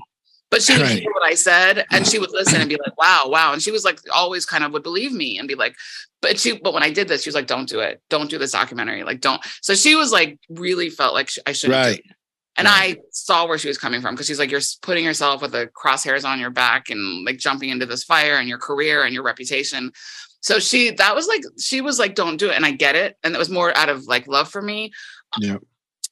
[0.49, 0.99] But she would Right.
[0.99, 3.71] hear what I said, and she would listen and be like, "Wow, wow!" And she
[3.71, 5.75] was like, always kind of would believe me and be like,
[6.21, 8.01] "But she." But when I did this, she was like, "Don't do it.
[8.11, 9.03] Don't do this documentary.
[9.03, 11.81] Like, don't." So she was like, really felt like I shouldn't.
[11.83, 11.99] do Right.
[11.99, 12.05] it.
[12.55, 15.53] And I saw where she was coming from because she's like, you're putting yourself with
[15.53, 19.11] the crosshairs on your back and like jumping into this fire and your career and
[19.15, 19.91] your reputation.
[20.43, 22.55] So she, that was like, she was like, don't do it.
[22.55, 23.17] And I get it.
[23.23, 24.91] And it was more out of like love for me.
[25.39, 25.57] Yeah.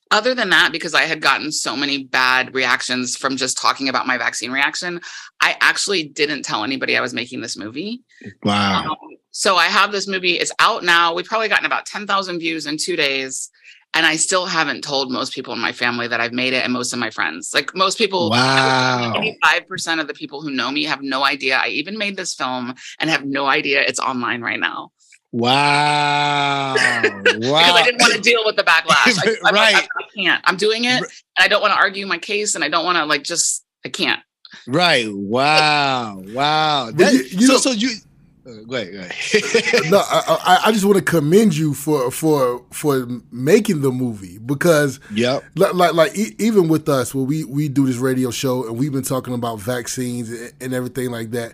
[0.09, 4.07] Other than that, because I had gotten so many bad reactions from just talking about
[4.07, 5.01] my vaccine reaction,
[5.41, 8.03] I actually didn't tell anybody I was making this movie.
[8.43, 8.91] Wow.
[8.91, 8.97] Um,
[9.31, 10.33] so I have this movie.
[10.33, 11.13] It's out now.
[11.13, 13.49] We've probably gotten about 10,000 views in two days.
[13.93, 16.71] And I still haven't told most people in my family that I've made it and
[16.71, 17.51] most of my friends.
[17.53, 19.13] Like most people, Wow.
[19.43, 22.73] 85% of the people who know me have no idea I even made this film
[22.99, 24.91] and have no idea it's online right now.
[25.33, 26.73] Wow.
[26.75, 27.11] wow.
[27.23, 29.17] Because I didn't want to deal with the backlash.
[29.25, 29.75] I, I'm like, Right.
[29.75, 30.41] I, I can't.
[30.45, 31.05] I'm doing it and
[31.39, 33.89] I don't want to argue my case and I don't want to like just, I
[33.89, 34.21] can't.
[34.67, 35.07] Right.
[35.13, 36.21] Wow.
[36.27, 36.91] Wow.
[36.91, 37.89] That- you- you so know- so you
[38.43, 39.91] go ahead, go ahead.
[39.91, 44.99] no, I, I, just want to commend you for for for making the movie because
[45.13, 45.43] yep.
[45.55, 48.77] like like, like e- even with us when we we do this radio show and
[48.77, 51.53] we've been talking about vaccines and, and everything like that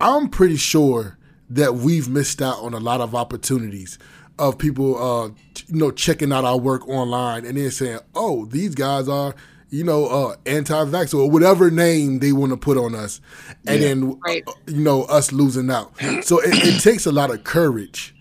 [0.00, 1.16] i'm pretty sure
[1.48, 3.98] that we've missed out on a lot of opportunities
[4.38, 5.28] of people uh
[5.68, 9.34] you know checking out our work online and then saying oh these guys are
[9.70, 13.20] you know uh anti-vax or whatever name they want to put on us
[13.66, 13.88] and Yeah.
[13.88, 14.42] then Right.
[14.46, 15.92] uh, you know us losing out
[16.22, 18.14] so it, it takes a lot of courage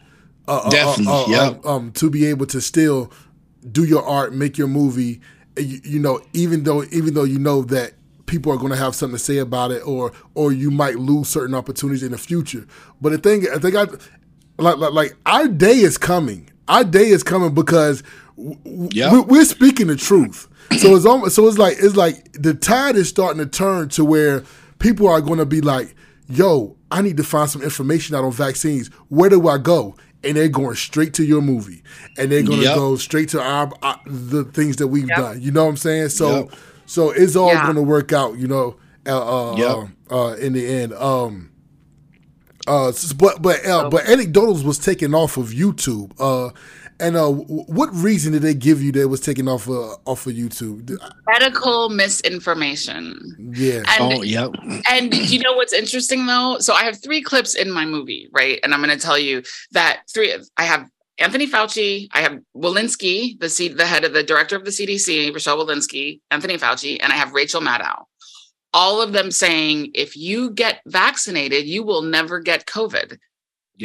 [0.47, 1.65] uh, uh, Definitely, uh, uh, yep.
[1.65, 3.11] um, um, to be able to still
[3.71, 5.19] do your art, make your movie.
[5.57, 7.93] You, you know, even though even though you know that
[8.27, 11.29] people are going to have something to say about it, or or you might lose
[11.29, 12.67] certain opportunities in the future.
[13.01, 13.85] But the thing, I think I
[14.61, 16.47] like like, like our day is coming.
[16.67, 18.03] Our day is coming because
[18.37, 19.13] w- w- Yep.
[19.13, 20.47] we- we're speaking the truth.
[20.77, 24.03] So it's almost so it's like it's like the tide is starting to turn to
[24.05, 24.43] where
[24.79, 25.95] people are going to be like,
[26.27, 28.87] "Yo, I need to find some information out on vaccines.
[29.09, 31.83] Where do I go?" And they're going straight to your movie,
[32.17, 32.75] and they're going to Yep.
[32.75, 35.17] go straight to our, our the things that we've Yep.
[35.17, 35.41] done.
[35.41, 36.09] You know what I'm saying?
[36.09, 36.49] So, Yep.
[36.87, 37.63] so it's all Yeah.
[37.63, 38.37] going to work out.
[38.37, 39.89] You know, uh, uh, Yep.
[40.11, 40.93] uh, uh, in the end.
[40.93, 41.51] Um,
[42.67, 46.11] uh, but but uh, but anecdotals was taken off of YouTube.
[46.19, 46.49] Uh,
[46.99, 50.25] and uh, what reason did they give you that it was taken off uh, off
[50.27, 50.97] of YouTube?
[51.27, 53.53] Medical misinformation.
[53.53, 53.83] Yeah.
[53.99, 54.51] And Oh, yep.
[54.89, 56.57] And you know what's interesting though?
[56.59, 58.59] So I have three clips in my movie, right?
[58.63, 60.33] And I'm going to tell you that three.
[60.57, 64.65] I have Anthony Fauci, I have Walensky, the C, the head of the director of
[64.65, 68.03] the CDC, Rochelle Walensky, Anthony Fauci, and I have Rachel Maddow.
[68.73, 73.17] All of them saying if you get vaccinated, you will never get COVID.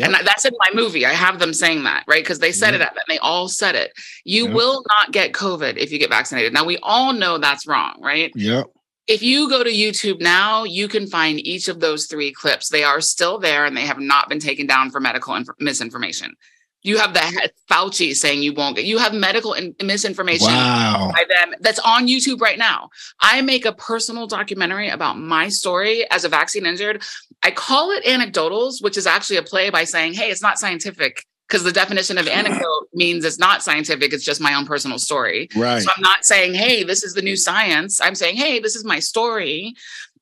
[0.07, 1.05] And that's in my movie.
[1.05, 2.23] I have them saying that, right?
[2.23, 3.93] Because they said it at they all said it.
[4.25, 6.53] You will not get COVID if you get vaccinated.
[6.53, 8.31] Now we all know that's wrong, right?
[8.35, 8.67] Yep.
[9.09, 12.69] if you go to YouTube now, you can find each of those three clips.
[12.69, 16.37] They are still there and they have not been taken down for medical inf- misinformation.
[16.83, 21.11] You have the he- Fauci saying you won't get, you have medical in- misinformation Wow.
[21.15, 22.89] by them that's on YouTube right now.
[23.21, 27.03] I make a personal documentary about my story as a vaccine injured.
[27.43, 31.25] I call it anecdotals, which is actually a play by saying, hey, it's not scientific
[31.49, 35.49] because the definition of anecdote means it's not scientific, it's just my own personal story.
[35.57, 35.83] Right.
[35.83, 38.01] So I'm not saying, hey, this is the new science.
[38.01, 39.75] I'm saying, hey, this is my story.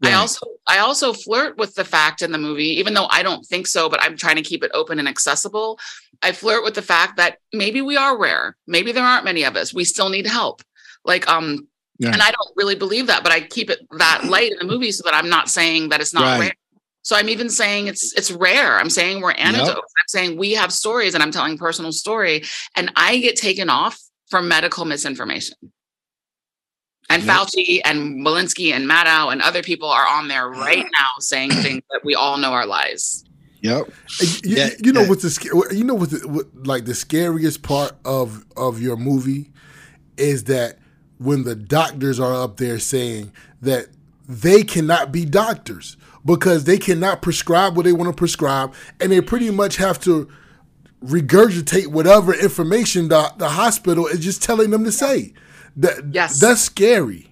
[0.02, 0.12] Right.
[0.12, 3.44] I also I also flirt with the fact in the movie, even though I don't
[3.44, 5.78] think so, but I'm trying to keep it open and accessible.
[6.22, 8.56] I flirt with the fact that maybe we are rare.
[8.66, 9.74] Maybe there aren't many of us.
[9.74, 10.62] We still need help.
[11.04, 11.66] Like um
[11.98, 12.12] Yeah.
[12.12, 14.92] and I don't really believe that, but I keep it that light in the movie
[14.92, 16.40] so that I'm not saying that it's not Right.
[16.40, 16.54] rare.
[17.02, 18.78] So I'm even saying it's it's rare.
[18.78, 19.72] I'm saying we're anecdotes.
[19.78, 22.44] I'm saying we have stories and I'm telling personal story
[22.76, 23.98] and I get taken off
[24.30, 25.56] for medical misinformation.
[27.10, 27.36] And Yep.
[27.36, 31.82] Fauci and Walensky and Maddow and other people are on there right now saying things
[31.90, 33.24] that we all know are lies.
[33.62, 33.88] Yep.
[34.44, 35.08] You, Yeah, you know yeah.
[35.08, 39.50] what's the you know what, the, what like the scariest part of of your movie
[40.16, 40.78] is that
[41.18, 43.32] when the doctors are up there saying
[43.62, 43.86] that
[44.28, 49.20] they cannot be doctors because they cannot prescribe what they want to prescribe and they
[49.20, 50.28] pretty much have to
[51.04, 55.32] regurgitate whatever information the, the hospital is just telling them to say
[55.78, 56.38] that Yes.
[56.40, 57.24] that's scary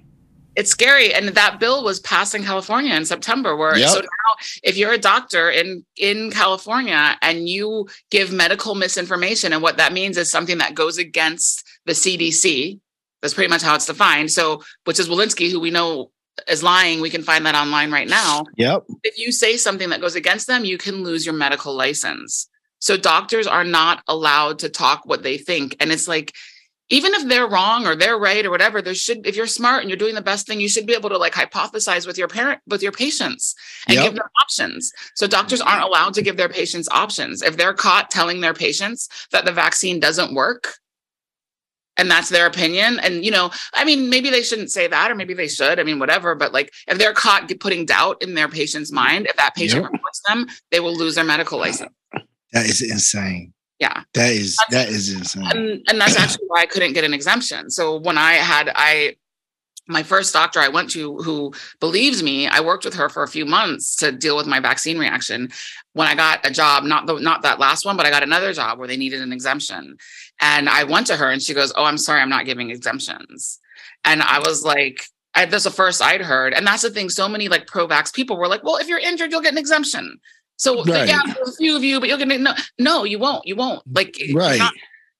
[0.56, 1.12] It's scary.
[1.12, 3.90] And that bill was passed in California in September, where Yep.
[3.90, 4.32] so now
[4.62, 9.92] if you're a doctor in in California and you give medical misinformation, and what that
[9.92, 12.78] means is something that goes against the CDC,
[13.20, 14.30] that's pretty much how it's defined.
[14.30, 16.10] So, which is Walensky, who we know
[16.48, 17.00] is lying.
[17.02, 18.44] We can find that online right now.
[18.56, 18.84] Yep.
[19.02, 22.48] if you say something that goes against them, you can lose your medical license.
[22.78, 25.76] So doctors are not allowed to talk what they think.
[25.80, 26.32] And it's like,
[26.88, 29.90] even if they're wrong or they're right or whatever, there should, if you're smart and
[29.90, 32.60] you're doing the best thing, you should be able to like hypothesize with your parent,
[32.68, 33.54] with your patients
[33.88, 34.04] and Yep.
[34.04, 34.92] give them options.
[35.14, 37.42] So doctors aren't allowed to give their patients options.
[37.42, 40.74] If they're caught telling their patients that the vaccine doesn't work,
[41.96, 43.00] and that's their opinion.
[43.00, 45.80] And you know, I mean, maybe they shouldn't say that, or maybe they should.
[45.80, 46.34] I mean, whatever.
[46.34, 49.92] But like, if they're caught putting doubt in their patient's mind, if that patient Yep.
[49.92, 51.92] reports them, they will lose their medical uh, license.
[52.52, 53.54] That is insane.
[53.78, 55.44] Yeah, That is that is insane.
[55.50, 57.70] and and that's actually why I couldn't get an exemption.
[57.70, 59.16] So when I had I.
[59.88, 63.28] My first doctor I went to who believes me, I worked with her for a
[63.28, 65.48] few months to deal with my vaccine reaction.
[65.92, 68.52] When I got a job, not the not that last one, but I got another
[68.52, 69.96] job where they needed an exemption.
[70.40, 73.60] And I went to her and she goes, Oh, I'm sorry, I'm not giving exemptions.
[74.02, 75.04] And I was like,
[75.36, 76.52] I, that's the first I'd heard.
[76.52, 77.08] And that's the thing.
[77.08, 79.58] So many like pro vax people were like, well, if you're injured, you'll get an
[79.58, 80.18] exemption.
[80.56, 81.08] So Right.
[81.08, 83.46] yeah, a few of you, but you'll get no, no, you won't.
[83.46, 83.82] You won't.
[83.94, 84.58] Like Right.
[84.58, 84.72] not-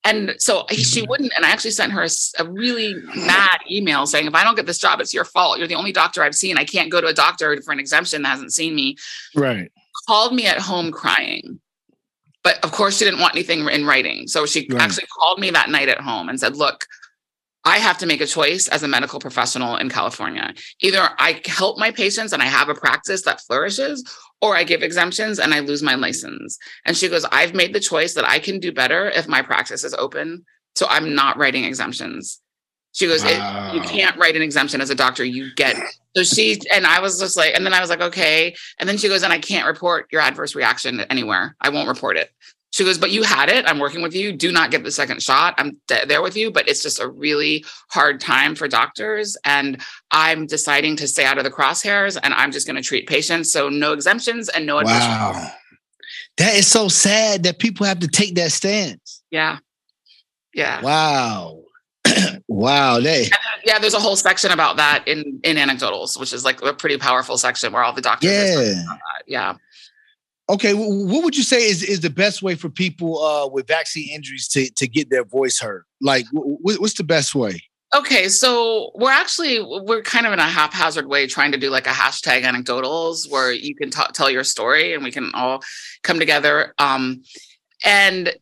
[0.04, 1.10] and so she mm-hmm.
[1.10, 1.32] wouldn't.
[1.36, 2.06] And I actually sent her
[2.38, 5.58] a really mad email saying, if I don't get this job, it's your fault.
[5.58, 6.56] You're the only doctor I've seen.
[6.56, 8.96] I can't go to a doctor for an exemption that hasn't seen me.
[9.34, 9.70] Right.
[10.06, 11.60] Called me at home crying.
[12.44, 14.28] But of course, she didn't want anything in writing.
[14.28, 14.80] So she Right.
[14.80, 16.86] actually called me that night at home and said, look,
[17.64, 20.54] I have to make a choice as a medical professional in California.
[20.82, 24.04] Either I help my patients and I have a practice that flourishes,
[24.42, 26.58] or I give exemptions and I lose my license.
[26.84, 29.84] And she goes, I've made the choice that I can do better if my practice
[29.84, 30.44] is open.
[30.74, 32.40] So I'm not writing exemptions.
[32.92, 35.24] She goes, "It- you can't write an exemption as a doctor.
[35.24, 35.76] You get
[36.16, 38.54] so she and I was just like, and then I was like, okay.
[38.78, 41.54] And then she goes, and I can't report your adverse reaction anywhere.
[41.60, 42.30] I won't report it.
[42.72, 43.64] She goes, but you had it.
[43.66, 44.32] I'm working with you.
[44.32, 45.54] Do not get the second shot.
[45.56, 49.36] I'm th- there with you, but it's just a really hard time for doctors.
[49.44, 53.06] And I'm deciding to stay out of the crosshairs and I'm just going to treat
[53.06, 53.50] patients.
[53.50, 55.10] So no exemptions and no admission.
[55.10, 55.50] Wow.
[56.36, 59.22] That is so sad that people have to take that stance.
[59.30, 59.58] Yeah.
[60.52, 60.82] Yeah.
[60.82, 61.62] Wow.
[62.48, 63.28] wow, they
[63.64, 66.96] yeah, there's a whole section about that in in anecdotals, which is like a pretty
[66.96, 68.30] powerful section where all the doctors.
[68.30, 68.74] Yeah,
[69.26, 69.54] yeah.
[70.48, 74.08] Okay, what would you say is, is the best way for people uh, with vaccine
[74.14, 75.82] injuries to, to get their voice heard?
[76.00, 77.62] Like, what's the best way?
[77.94, 81.86] Okay, so we're actually we're kind of in a haphazard way trying to do like
[81.86, 85.62] a hashtag anecdotals where you can t- tell your story and we can all
[86.02, 86.74] come together.
[86.78, 87.22] Um,
[87.84, 88.34] and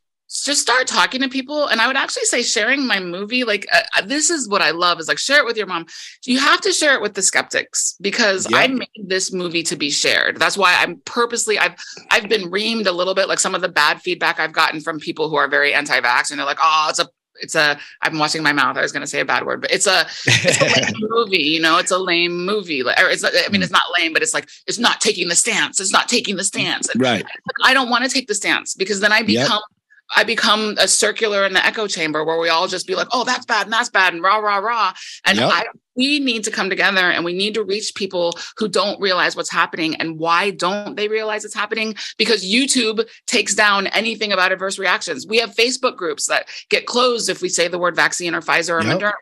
[0.43, 1.67] just start talking to people.
[1.67, 4.71] And i would actually say sharing my movie like uh, uh, this is what i
[4.71, 5.87] love is like share it with your mom.
[6.25, 9.91] You have to share it with the skeptics because i made this movie to be
[9.91, 10.39] shared.
[10.39, 11.75] That's why i'm purposely i've
[12.11, 14.99] i've been reamed a little bit like some of the bad feedback i've gotten from
[14.99, 17.09] people who are very anti-vax and they're like oh it's a
[17.41, 18.77] it's a i'm watching my mouth.
[18.77, 21.43] I was going to say a bad word but it's a, it's a lame movie
[21.43, 21.79] you know?
[21.79, 24.79] It's a lame movie or it's i mean it's not lame but it's like it's
[24.79, 26.89] not taking the stance it's not taking the stance.
[26.97, 27.25] Right.
[27.63, 29.74] I don't want to take the stance because then i become yep
[30.15, 33.25] I become a circular in the echo chamber where we all just be like, oh,
[33.25, 34.93] that's bad and that's bad and rah, rah, rah.
[35.25, 35.51] And yep.
[35.53, 39.37] I, we need to come together and we need to reach people who don't realize
[39.37, 39.95] what's happening.
[39.97, 41.95] And why don't they realize it's happening?
[42.19, 45.27] Because YouTube takes down anything about adverse reactions.
[45.27, 48.81] We have Facebook groups that get closed if we say the word vaccine or Pfizer
[48.81, 48.99] or yep.
[48.99, 49.13] Moderna.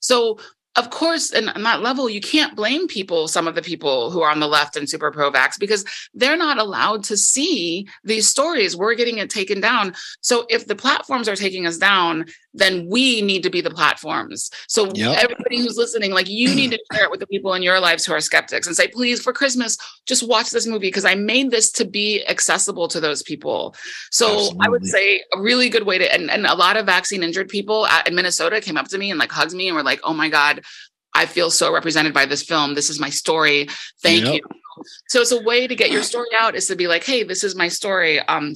[0.00, 0.38] So
[0.76, 4.22] of course, and on that level, you can't blame people, some of the people who
[4.22, 8.28] are on the left and super pro vax, because they're not allowed to see these
[8.28, 8.76] stories.
[8.76, 9.94] We're getting it taken down.
[10.20, 14.50] So if the platforms are taking us down, then we need to be the platforms.
[14.68, 15.18] So yep.
[15.18, 18.04] everybody who's listening, like you need to share it with the people in your lives
[18.04, 21.50] who are skeptics and say, please, for Christmas, just watch this movie because I made
[21.50, 23.74] this to be accessible to those people.
[24.10, 24.58] So Absolutely.
[24.66, 27.48] I would say a really good way to, and, and a lot of vaccine injured
[27.48, 30.00] people uh, in Minnesota came up to me and like hugged me and were like,
[30.02, 30.59] oh my God,
[31.14, 32.74] I feel so represented by this film.
[32.74, 33.68] This is my story.
[34.02, 34.34] Thank yep.
[34.34, 34.40] you.
[35.08, 37.44] So it's a way to get your story out is to be like, hey, this
[37.44, 38.20] is my story.
[38.20, 38.54] Um,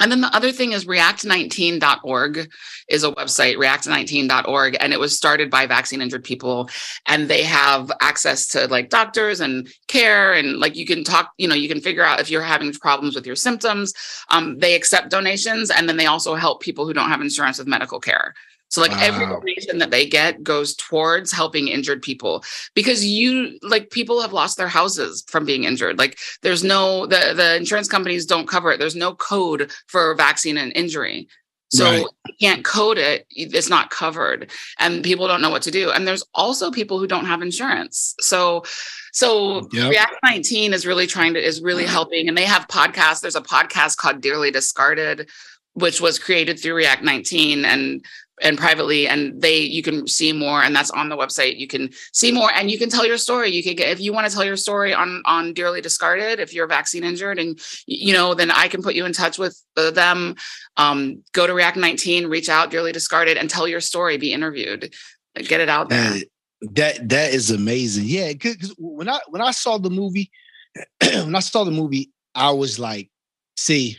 [0.00, 2.48] and then the other thing is react19.org
[2.88, 6.70] is a website, react19.org, and it was started by vaccine injured people.
[7.06, 10.32] And they have access to like doctors and care.
[10.34, 13.16] And like you can talk, you know, you can figure out if you're having problems
[13.16, 13.92] with your symptoms.
[14.30, 17.66] Um, they accept donations and then they also help people who don't have insurance with
[17.66, 18.34] medical care.
[18.68, 19.00] So like wow.
[19.00, 22.44] every donation that they get goes towards helping injured people
[22.74, 25.98] because you like people have lost their houses from being injured.
[25.98, 28.78] Like there's no the the insurance companies don't cover it.
[28.78, 31.28] There's no code for vaccine and injury.
[31.70, 32.06] So right.
[32.26, 35.90] you can't code it, it's not covered and people don't know what to do.
[35.90, 38.14] And there's also people who don't have insurance.
[38.20, 38.64] So
[39.12, 39.90] so yep.
[39.90, 43.20] React 19 is really trying to is really helping and they have podcasts.
[43.20, 45.28] There's a podcast called Dearly Discarded
[45.74, 48.04] which was created through React 19 and
[48.42, 51.58] and privately and they you can see more and that's on the website.
[51.58, 53.50] You can see more and you can tell your story.
[53.50, 56.52] You can get if you want to tell your story on on dearly discarded if
[56.52, 60.34] you're vaccine injured and you know then i can put you in touch with them.
[60.76, 64.94] Um, go to react 19 reach out dearly discarded and tell your story be interviewed.
[65.34, 66.16] Get it out there.
[66.60, 68.04] That that is amazing.
[68.06, 70.30] Yeah because when i when i saw the movie
[71.00, 73.10] when i saw the movie i was like
[73.56, 73.98] see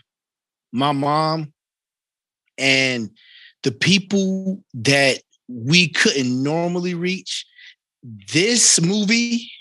[0.71, 1.53] my mom
[2.57, 3.11] and
[3.63, 7.45] the people that we couldn't normally reach,
[8.31, 9.51] this movie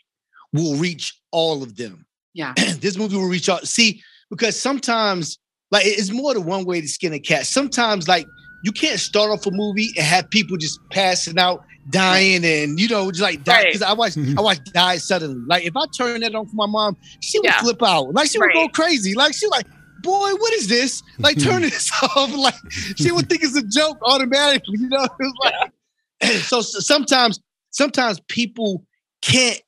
[0.52, 2.06] will reach all of them.
[2.34, 2.54] Yeah.
[2.80, 3.66] this movie will reach out.
[3.66, 5.38] See, because sometimes,
[5.70, 7.46] like, it's more than one way to skin a cat.
[7.46, 8.26] Sometimes, like,
[8.64, 12.88] you can't start off a movie and have people just passing out, dying, and you
[12.88, 13.64] know, just like die.
[13.64, 13.90] Because right.
[13.90, 14.38] I watched, mm-hmm.
[14.38, 15.44] I watched Died Suddenly.
[15.46, 17.60] Like, if I turn that on for my mom, she would yeah.
[17.60, 18.12] flip out.
[18.14, 18.54] Like, she would right.
[18.54, 19.14] go crazy.
[19.14, 19.66] Like, she like,
[20.02, 21.02] boy, what is this?
[21.18, 22.34] Like, turn this off.
[22.34, 22.54] Like,
[22.96, 24.78] she would think it's a joke automatically.
[24.78, 25.06] You know,
[25.44, 25.72] like,
[26.42, 27.40] so sometimes,
[27.70, 28.84] sometimes people
[29.22, 29.60] can't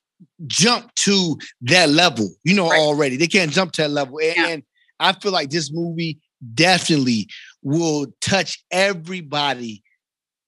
[0.47, 2.29] jump to that level.
[2.43, 2.79] You know, right.
[2.79, 4.47] already they can't jump to that level, and, yeah.
[4.47, 4.63] and
[4.99, 6.19] I feel like this movie
[6.53, 7.27] definitely
[7.61, 9.83] will touch everybody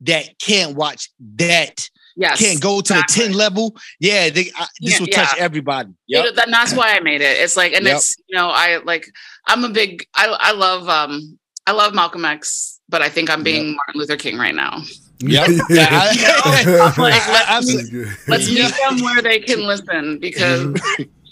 [0.02, 3.24] that can't watch that yes, can't go to exactly.
[3.24, 3.76] the 10 level.
[4.00, 5.44] Yeah, they, I, this yeah, will touch yeah.
[5.44, 5.92] everybody.
[6.08, 7.38] You that's why I made it.
[7.40, 7.98] It's like, and yep.
[7.98, 9.08] it's, you know, I like,
[9.48, 13.44] I'm a big, I, I love, um, I love Malcolm X, but I think I'm
[13.44, 13.76] being yep.
[13.76, 14.82] Martin Luther King right now.
[15.20, 15.50] Yep.
[15.70, 15.88] yeah.
[15.92, 20.64] I, like, let's, let's meet them where they can listen because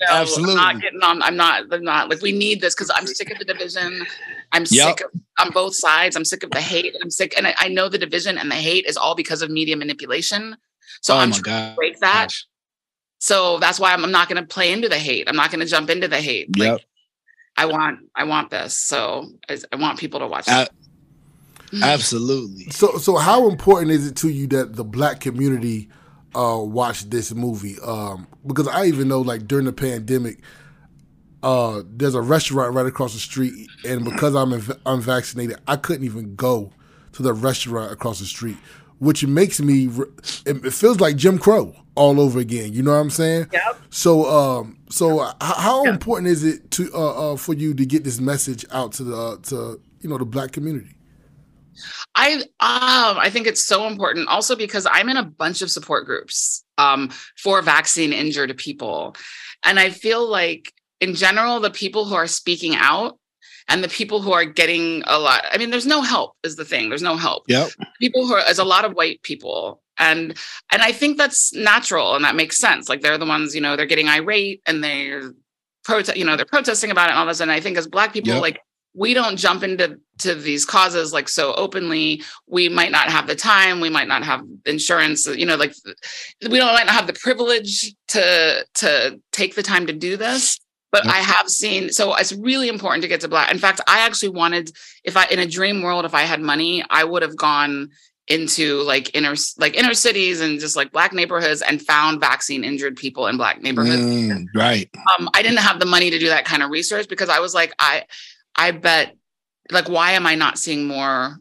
[0.02, 0.56] you know, Absolutely.
[0.56, 1.22] I'm not getting on.
[1.22, 1.64] I'm not.
[1.72, 4.04] I'm not like we need this because I'm sick of the division.
[4.52, 4.98] I'm yep.
[4.98, 6.16] sick of on both sides.
[6.16, 6.96] I'm sick of the hate.
[7.04, 9.52] I'm sick, and I, I, know the division and the hate is all because of
[9.52, 10.58] media manipulation.
[11.02, 11.70] So oh I'm trying God.
[11.70, 12.30] to break that.
[12.30, 12.46] Gosh.
[13.20, 15.30] So that's why I'm, I'm not going to play into the hate.
[15.30, 16.50] I'm not going to jump into the hate.
[16.58, 16.74] Yep.
[16.74, 16.86] Like,
[17.58, 18.78] I want, I want this.
[18.78, 20.70] So I, I want people to watch it.
[21.84, 22.66] Absolutely.
[22.72, 25.90] So, so how important is it to you that the black community
[26.36, 27.78] uh, watch this movie?
[27.80, 30.40] Um, because I even know, like during the pandemic,
[31.44, 34.54] uh, there's a restaurant right across the street, and because I'm
[34.86, 36.72] unvaccinated, I couldn't even go
[37.14, 38.58] to the restaurant across the street
[39.02, 39.90] which makes me
[40.46, 42.72] it feels like Jim Crow all over again.
[42.72, 43.48] You know what I'm saying?
[43.52, 43.78] Yep.
[43.90, 48.20] So, um, so how important is it to uh, uh, for you to get this
[48.20, 50.96] message out to the uh, to you know the black community?
[52.14, 56.06] I um I think it's so important also because I'm in a bunch of support
[56.06, 59.16] groups um for vaccine injured people.
[59.64, 63.18] And I feel like in general the people who are speaking out
[63.72, 66.66] and the people who are getting a lot i mean there's no help is the
[66.66, 67.44] thing there's no help.
[67.48, 67.72] Yep.
[68.00, 69.82] People who are there's a lot of white people.
[69.98, 70.38] And
[70.72, 72.90] and i think that's natural and that makes sense.
[72.90, 75.34] Like they're the ones you know they're getting irate and they're
[75.84, 77.40] protest you know they're protesting about it and all this.
[77.40, 78.42] And i think as black people yep.
[78.42, 78.60] like
[78.94, 82.22] we don't jump into to these causes like so openly.
[82.46, 83.80] We might not have the time.
[83.80, 85.74] We might not have insurance you know like
[86.50, 90.60] we don't might not have the privilege to to take the time to do this
[90.92, 93.52] but I have seen so it's really important to get to black.
[93.52, 94.72] In fact, I actually wanted
[95.04, 97.90] if I in a dream world, if I had money, I would have gone
[98.28, 102.96] into like inner like inner cities and just like black neighborhoods and found vaccine injured
[102.96, 104.02] people in black neighborhoods.
[104.02, 104.90] Mm, right.
[105.18, 107.54] Um, I didn't have the money to do that kind of research because I was
[107.54, 108.06] like, I
[108.56, 109.16] I bet
[109.72, 111.38] like why am I not seeing more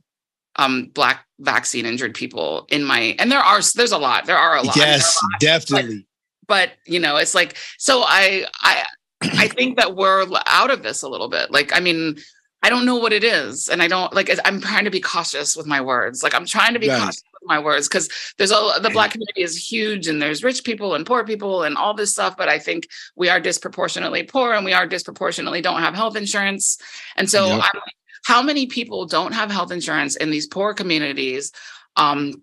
[0.56, 4.26] um black vaccine injured people in my and there are there's a lot.
[4.26, 4.76] There are a lot.
[4.76, 6.06] Yes, a lot, definitely.
[6.46, 8.84] But, but you know, it's like so I I
[9.22, 11.50] I think that we're out of this a little bit.
[11.50, 12.18] Like, I mean,
[12.62, 13.68] I don't know what it is.
[13.68, 16.22] And I don't like, I'm trying to be cautious with my words.
[16.22, 17.00] Like, I'm trying to be right.
[17.00, 18.08] cautious with my words because
[18.38, 21.76] there's a, the Black community is huge and there's rich people and poor people and
[21.76, 22.36] all this stuff.
[22.36, 26.78] But I think we are disproportionately poor and we are disproportionately don't have health insurance.
[27.16, 27.62] And so, yep.
[27.62, 27.80] I'm
[28.24, 31.52] how many people don't have health insurance in these poor communities
[31.96, 32.42] um,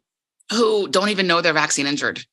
[0.51, 2.25] who don't even know they're vaccine injured?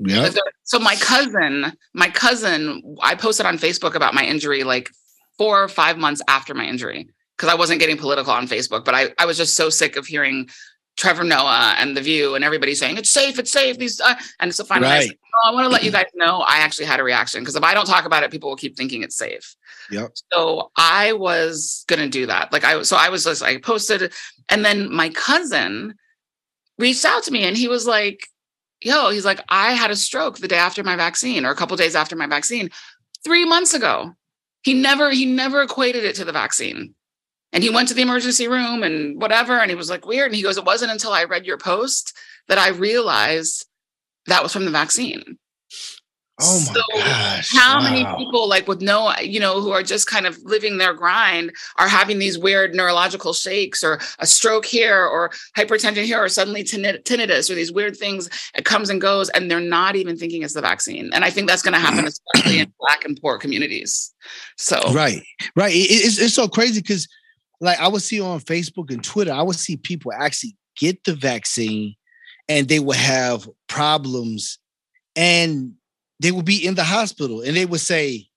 [0.00, 0.30] Yeah.
[0.64, 4.90] So my cousin, my cousin, I posted on Facebook about my injury like
[5.36, 8.94] four or five months after my injury because I wasn't getting political on Facebook, but
[8.94, 10.48] I, I was just so sick of hearing
[10.96, 13.78] Trevor Noah and The View and everybody saying it's safe, it's safe.
[13.78, 15.02] These uh, and so finally, right.
[15.02, 17.40] I, said, oh, I want to let you guys know I actually had a reaction
[17.40, 19.56] because if I don't talk about it, people will keep thinking it's safe.
[19.90, 20.12] Yep.
[20.32, 22.52] So I was gonna do that.
[22.52, 24.12] Like I, so I was just I posted,
[24.48, 25.94] and then my cousin
[26.78, 28.26] reached out to me and he was like,
[28.82, 31.76] yo, he's like, I had a stroke the day after my vaccine or a couple
[31.76, 32.70] days after my vaccine
[33.24, 34.14] three months ago.
[34.62, 36.94] He never, he never equated it to the vaccine.
[37.52, 39.58] And he went to the emergency room and whatever.
[39.58, 40.26] And he was like, weird.
[40.26, 42.16] And he goes, it wasn't until I read your post
[42.48, 43.66] that I realized
[44.26, 45.38] that was from the vaccine.
[46.42, 47.48] Oh my so gosh.
[47.52, 47.84] How wow.
[47.84, 51.52] many people like with no, you know, who are just kind of living their grind
[51.76, 56.64] are having these weird neurological shakes or a stroke here or hypertension here or suddenly
[56.64, 58.28] tinnitus or these weird things.
[58.54, 61.10] It comes and goes and they're not even thinking it's the vaccine.
[61.12, 62.08] And I think that's going to happen mm.
[62.08, 64.12] especially in black and poor communities.
[64.56, 65.22] So Right.
[65.56, 65.74] Right.
[65.74, 67.08] It, it's, it's so crazy because
[67.60, 71.14] like I would see on Facebook and Twitter, I would see people actually get the
[71.14, 71.94] vaccine
[72.48, 74.58] and they would have problems
[75.14, 75.74] and
[76.20, 78.28] they would be in the hospital and they would say,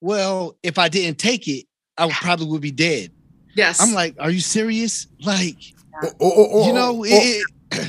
[0.00, 1.66] Well, if I didn't take it,
[1.98, 3.10] I would probably would be dead.
[3.54, 3.80] Yes.
[3.80, 5.08] I'm like, Are you serious?
[5.24, 5.56] Like,
[6.02, 7.44] or, or, or, you know, it,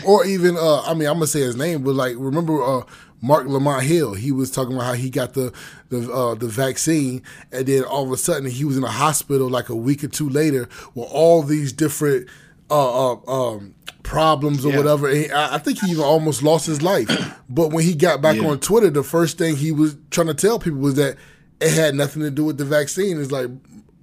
[0.05, 2.83] or even uh, I mean, I'm gonna say his name, but like, remember uh,
[3.21, 4.13] Marc Lamont Hill?
[4.13, 5.53] He was talking about how he got the
[5.89, 7.21] the uh, the vaccine,
[7.51, 10.07] and then all of a sudden he was in a hospital like a week or
[10.07, 12.29] two later with all these different
[12.69, 13.75] uh, uh, um,
[14.05, 14.77] problems or yeah.
[14.77, 15.09] whatever.
[15.09, 17.09] I, I, think he even almost lost his life.
[17.47, 18.47] But when he got back yeah.
[18.47, 21.15] on Twitter, the first thing he was trying to tell people was that
[21.61, 23.21] it had nothing to do with the vaccine.
[23.21, 23.49] It's like,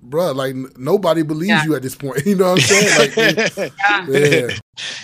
[0.08, 1.64] bruh, like nobody believes yeah.
[1.64, 2.22] you at this point.
[2.26, 3.36] You know what I'm saying?
[3.36, 3.72] Like,
[4.08, 4.56] yeah.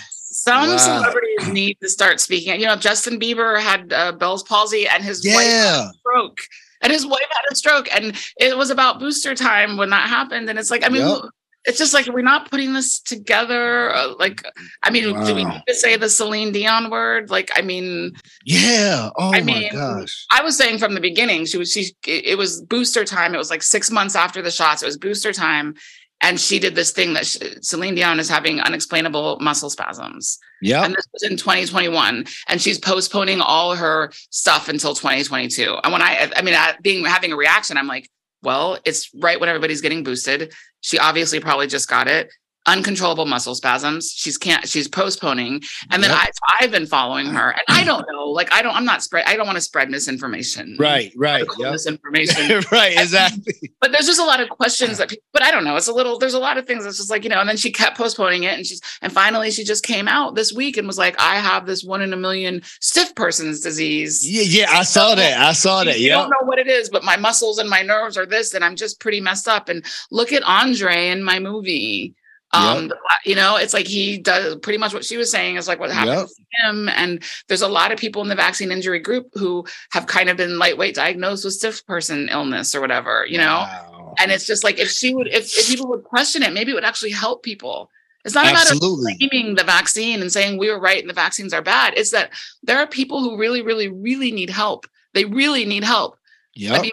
[0.03, 0.77] Some wow.
[0.77, 2.59] celebrities need to start speaking.
[2.61, 6.39] You know, Justin Bieber had uh, Bell's palsy, and his wife had a stroke.
[6.81, 10.49] And his wife had a stroke, and it was about booster time when that happened.
[10.49, 11.23] And it's like, I mean, yep
[11.65, 13.93] it's just like we're not putting this together.
[13.93, 14.43] Uh, like,
[14.83, 15.25] I mean, wow.
[15.25, 17.29] do we need to say the Celine Dion word?
[17.29, 18.13] Like, I mean,
[18.45, 19.09] yeah.
[19.17, 20.25] Oh I mean, gosh.
[20.31, 21.93] I was saying from the beginning, she was she.
[22.07, 23.35] It was booster time.
[23.35, 24.83] It was like six months after the shots.
[24.83, 25.75] It was booster time,
[26.21, 30.39] and she did this thing that she, Celine Dion is having unexplainable muscle spasms.
[30.61, 35.77] Yeah, and this was in 2021, and she's postponing all her stuff until 2022.
[35.83, 38.09] And when I, I mean, being having a reaction, I'm like
[38.41, 40.53] well, it's right when everybody's getting boosted.
[40.81, 42.31] She obviously probably just got it.
[42.67, 44.11] Uncontrollable muscle spasms.
[44.11, 44.67] She's can't.
[44.67, 46.19] She's postponing, and then yep.
[46.19, 47.33] I, I've been following mm.
[47.33, 48.25] her, and I don't know.
[48.25, 48.75] Like I don't.
[48.75, 49.25] I'm not spread.
[49.27, 50.75] I don't want to spread misinformation.
[50.77, 51.11] Right.
[51.15, 51.45] Right.
[51.57, 51.71] Yep.
[51.71, 52.61] Misinformation.
[52.71, 52.95] right.
[52.97, 53.71] Exactly.
[53.79, 55.09] But there's just a lot of questions that.
[55.09, 55.77] People, but I don't know.
[55.77, 56.19] It's a little.
[56.19, 57.39] There's a lot of things that's just like you know.
[57.39, 60.53] And then she kept postponing it, and she's and finally she just came out this
[60.53, 64.29] week and was like, I have this one in a million stiff person's disease.
[64.29, 64.43] Yeah.
[64.43, 64.77] Yeah.
[64.77, 65.39] I saw that.
[65.39, 65.99] I saw that.
[65.99, 66.17] Yeah.
[66.17, 68.65] I don't know what it is, but my muscles and my nerves are this, and
[68.65, 69.69] I'm just pretty messed up.
[69.69, 72.15] And look at Andre in my movie
[72.51, 72.97] Um, yep.
[73.25, 75.91] you know, it's like he does pretty much what she was saying is like what
[75.91, 76.27] happened yep.
[76.27, 76.89] to him.
[76.89, 80.37] And there's a lot of people in the vaccine injury group who have kind of
[80.37, 83.59] been lightweight diagnosed with stiff person illness or whatever, you know?
[83.59, 84.15] Wow.
[84.17, 86.75] And it's just like if she would, if, if people would question it, maybe it
[86.75, 87.91] would actually help people.
[88.25, 89.13] It's not Absolutely.
[89.13, 91.93] about blaming the vaccine and saying we were right and the vaccines are bad.
[91.95, 92.31] It's that
[92.63, 94.87] there are people who really, really, really need help.
[95.13, 96.17] They really need help.
[96.55, 96.73] Yeah.
[96.73, 96.91] I mean,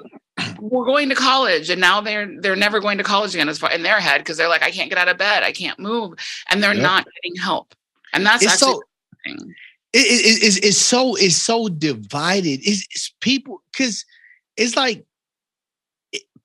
[0.61, 3.73] we're going to college and now they're they're never going to college again as far
[3.73, 6.15] in their head because they're like, I can't get out of bed, I can't move,
[6.51, 6.83] and they're yep.
[6.83, 7.75] not getting help.
[8.13, 8.83] And that's it's actually so,
[9.93, 12.61] it, it, it's, it's so it's so divided.
[12.63, 14.05] It's, it's people because
[14.57, 15.05] it's like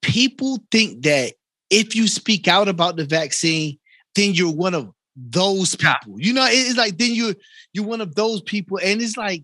[0.02, 1.34] people think that
[1.70, 3.78] if you speak out about the vaccine,
[4.16, 6.18] then you're one of those people.
[6.20, 6.28] Yeah.
[6.28, 7.36] You know, it's like then you're
[7.74, 9.44] you're one of those people, and it's like,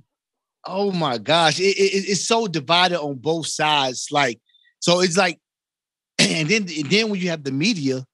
[0.67, 4.09] oh my gosh, it, it, it's so divided on both sides.
[4.11, 4.39] Like,
[4.79, 5.39] so it's like,
[6.19, 8.05] and then and then when you have the media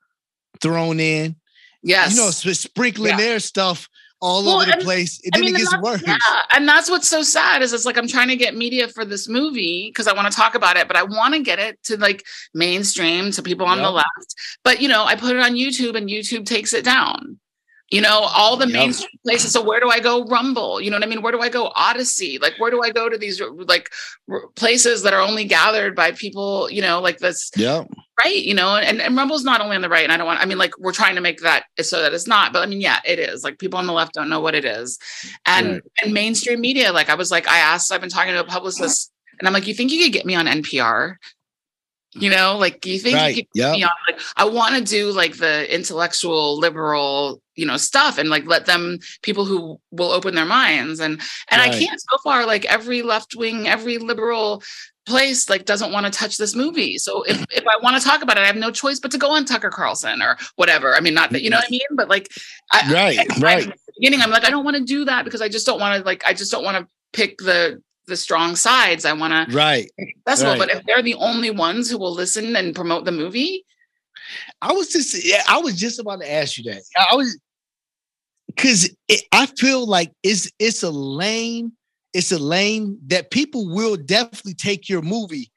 [0.62, 1.36] thrown in,
[1.82, 3.18] yes, you know, sprinkling yeah.
[3.18, 3.90] their stuff
[4.22, 5.20] all well, over the place.
[5.26, 6.02] And I then mean, it gets worse.
[6.08, 6.18] Yeah,
[6.52, 9.28] and that's what's so sad is it's like I'm trying to get media for this
[9.28, 11.98] movie because I want to talk about it, but I want to get it to
[11.98, 12.24] like
[12.54, 13.86] mainstream to people on yep.
[13.86, 14.36] the left.
[14.64, 17.40] But you know, I put it on YouTube and YouTube takes it down
[17.90, 18.74] you know all the yep.
[18.74, 20.82] mainstream places so where do i go rumble?
[20.82, 21.22] You know what i mean?
[21.22, 22.40] Where do i go Odysee?
[22.42, 23.90] Like where do i go to these like
[24.56, 27.84] places that are only gathered by people you know like this yeah
[28.24, 30.40] right you know and, and rumble's not only on the right and i don't want
[30.40, 32.82] i mean like we're trying to make that so that it's not but i mean
[32.82, 33.44] yeah it is.
[33.44, 34.98] Like people on the left don't know what it is.
[35.46, 35.82] And right.
[36.04, 39.12] and mainstream media like i was like i asked i've been talking to a publicist
[39.40, 41.16] and i'm like you think you could get me on npr
[42.16, 43.36] you know like you think right.
[43.36, 48.30] you yeah like i want to do like the intellectual liberal you know stuff and
[48.30, 51.72] like let them people who will open their minds and and right.
[51.72, 52.00] i can't.
[52.00, 54.64] So far like every left wing every liberal
[55.06, 56.98] place like doesn't want to touch this movie.
[56.98, 59.18] So if if i want to talk about it i have no choice but to
[59.18, 60.96] go on tucker carlson or whatever.
[60.96, 61.82] I mean not that you know what i mean?
[61.92, 62.32] But like
[62.72, 63.74] I, right I, right.
[64.00, 66.06] beginning i'm like i don't want to do that because i just don't want to
[66.06, 69.06] like i just don't want to pick the the strong sides.
[69.06, 69.90] I want to right
[70.26, 70.60] festival, right.
[70.60, 73.66] but if they're the only ones who will listen and promote the movie,
[74.62, 76.82] I was just yeah, I was just about to ask you that.
[77.12, 77.40] I was
[78.48, 78.96] because
[79.32, 81.72] I feel like it's it's a lane,
[82.14, 85.52] it's a lane that people will definitely take your movie,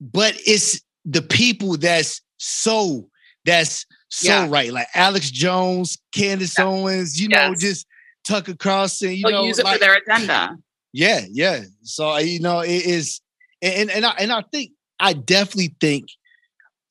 [0.00, 3.08] but it's the people that's so
[3.44, 4.46] that's so yeah.
[4.48, 6.64] right, like Alex Jones, Candace yeah.
[6.64, 7.50] Owens, you yes.
[7.50, 7.86] know, just
[8.24, 10.56] Tucker Carlson, you They'll know, use it like, for their agenda.
[10.94, 11.62] Yeah, yeah.
[11.82, 13.20] So uh, you know, it is,
[13.60, 14.70] and and I and I think
[15.00, 16.06] I definitely think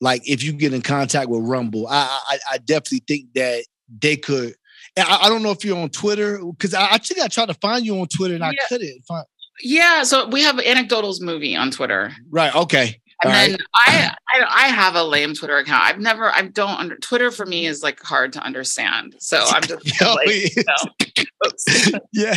[0.02, 4.18] like if you get in contact with Rumble, I I, I definitely think that they
[4.18, 4.56] could.
[4.98, 7.54] I, I, don't know if you're on Twitter because I, I think I tried to
[7.54, 8.50] find you on Twitter and yeah.
[8.50, 9.24] I couldn't find.
[9.62, 12.12] Yeah, so we have Anecdotals movie on Twitter.
[12.28, 12.54] Right.
[12.54, 13.00] Okay.
[13.24, 13.60] And All then right.
[13.74, 15.82] I, I I have a lame Twitter account.
[15.82, 19.16] I've never I don't under Twitter for me is like hard to understand.
[19.18, 21.98] So I'm just like, you know.
[22.12, 22.36] yeah,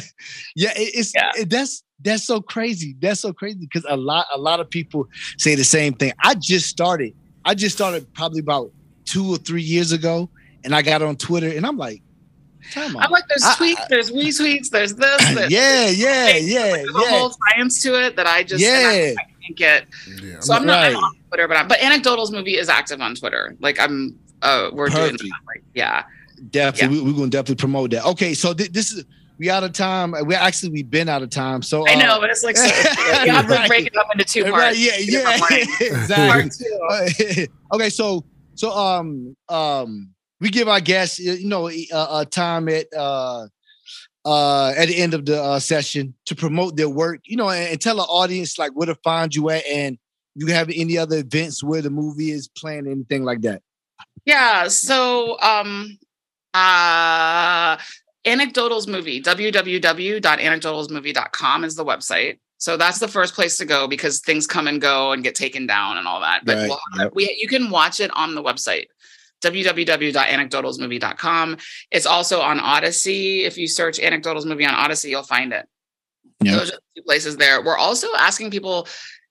[0.55, 0.71] yeah.
[0.75, 1.31] It, it's yeah.
[1.35, 2.95] It, that's that's so crazy.
[2.99, 5.07] That's so crazy because a lot a lot of people
[5.37, 6.13] say the same thing.
[6.23, 7.13] I just started.
[7.43, 8.71] I just started probably about
[9.05, 10.29] two or three years ago,
[10.63, 12.01] and I got on Twitter, and I'm like,
[12.75, 15.17] I'm like, there's I, tweets, I, there's retweets, there's this.
[15.35, 17.15] There's yeah, yeah, yeah, like, yeah.
[17.15, 19.13] A whole science to it that I just yeah.
[19.17, 19.87] I, can't get.
[20.21, 20.95] Yeah, so I'm not right.
[20.95, 23.55] on Twitter, but I'm, but Anecdotals movie is active on Twitter.
[23.59, 25.19] Like I'm, uh, we're Perfect.
[25.19, 26.03] doing, that, like, yeah,
[26.51, 26.97] definitely.
[26.97, 27.03] Yeah.
[27.03, 28.05] We, are gonna definitely promote that.
[28.05, 29.05] Okay, so th- this is
[29.37, 30.15] we out of time.
[30.25, 31.61] We actually we've been out of time.
[31.61, 34.25] So uh, I know, but it's like so, you have to break it up into
[34.25, 34.57] two parts.
[34.57, 35.37] Right, yeah, yeah,
[35.81, 37.47] exactly.
[37.73, 38.25] okay, so
[38.55, 43.47] so um um we give our guests you know a, a time at uh
[44.27, 47.71] uh at the end of the uh, session to promote their work, you know, and,
[47.71, 49.97] and tell the audience like where to find you at and
[50.35, 53.61] you have any other events where the movie is playing, anything like that.
[54.25, 54.67] Yeah.
[54.67, 55.97] So um
[56.53, 57.77] uh
[58.25, 62.39] Anecdotals movie, www.anecdotalsmovie.com is the website.
[62.57, 65.65] So that's the first place to go because things come and go and get taken
[65.67, 66.43] down and all that.
[66.43, 66.67] But right.
[66.67, 67.13] we'll, yep.
[67.15, 68.87] we, you can watch it on the website
[69.41, 71.57] www.anecdotalsmovie.com.
[71.91, 73.45] It's also on Odysee.
[73.45, 75.65] If you search Anecdotals movie on Odysee, you'll find it.
[76.43, 76.59] Yep.
[76.59, 77.63] Those are two places there.
[77.63, 78.87] We're also asking people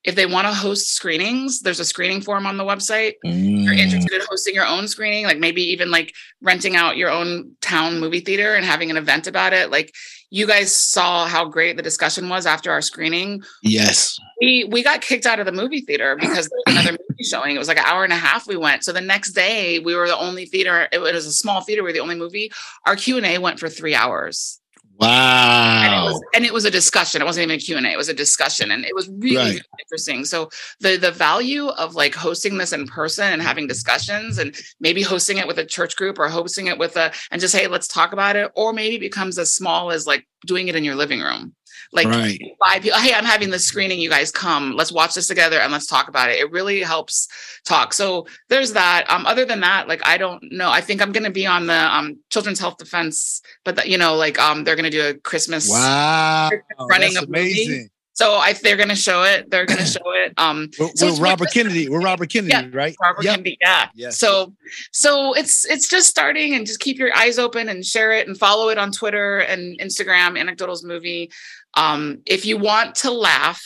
[0.07, 3.15] if they want to host screenings, there's a screening form on the website.
[3.27, 3.59] Mm.
[3.59, 7.11] If you're interested in hosting your own screening, like maybe even like renting out your
[7.11, 9.73] own town movie theater and having an event about it.
[9.73, 9.93] Like
[10.31, 13.43] you guys saw how great the discussion was after our screening.
[13.63, 14.17] Yes.
[14.41, 17.55] We we got kicked out of the movie theater because there was another movie showing.
[17.55, 18.85] It was like an hour and a half we went.
[18.85, 20.89] So the next day we were the only theater.
[20.93, 21.83] It was a small theater.
[21.83, 22.51] We were the only movie.
[22.87, 24.61] Our Q and A went for three hours.
[24.99, 25.83] Wow.
[25.85, 27.21] And it, was, and it was a discussion.
[27.21, 27.93] It wasn't even a Q&A.
[27.93, 28.71] It was a discussion.
[28.71, 29.47] And it was really, Right.
[29.49, 30.25] really interesting.
[30.25, 30.49] So
[30.81, 35.37] the the value of like hosting this in person and having discussions and maybe hosting
[35.37, 38.13] it with a church group or hosting it with a and just hey, let's talk
[38.15, 38.51] about it.
[38.57, 41.55] Or maybe it becomes as small as like doing it in your living room.
[41.97, 42.39] Like right.
[42.65, 43.99] five people, hey, I'm having this screening.
[43.99, 44.73] You guys come.
[44.77, 46.39] Let's watch this together and let's talk about it.
[46.39, 47.27] It really helps
[47.65, 47.93] talk.
[47.95, 49.07] So there's that.
[49.09, 50.71] Um, other than that, like I don't know.
[50.71, 54.15] I think I'm gonna be on the um Children's Health Defense, but the, you know,
[54.15, 56.51] like um they're gonna do a Christmas Wow.
[56.91, 57.41] running That's a movie.
[57.41, 57.91] amazing.
[58.13, 59.51] So I they're gonna show it.
[59.51, 60.33] They're gonna show it.
[60.39, 61.89] Um We're, So we're Robert Kennedy.
[61.91, 62.97] We're Robert Kennedy, Yeah, right?
[63.03, 63.31] Robert Yep.
[63.35, 63.89] Kennedy, yeah.
[63.95, 64.19] Yes.
[64.19, 64.55] So
[64.91, 68.39] so it's it's just starting and just keep your eyes open and share it and
[68.39, 71.31] follow it on Twitter and Instagram, Anecdotals Movie.
[71.77, 73.63] Um, if you want to laugh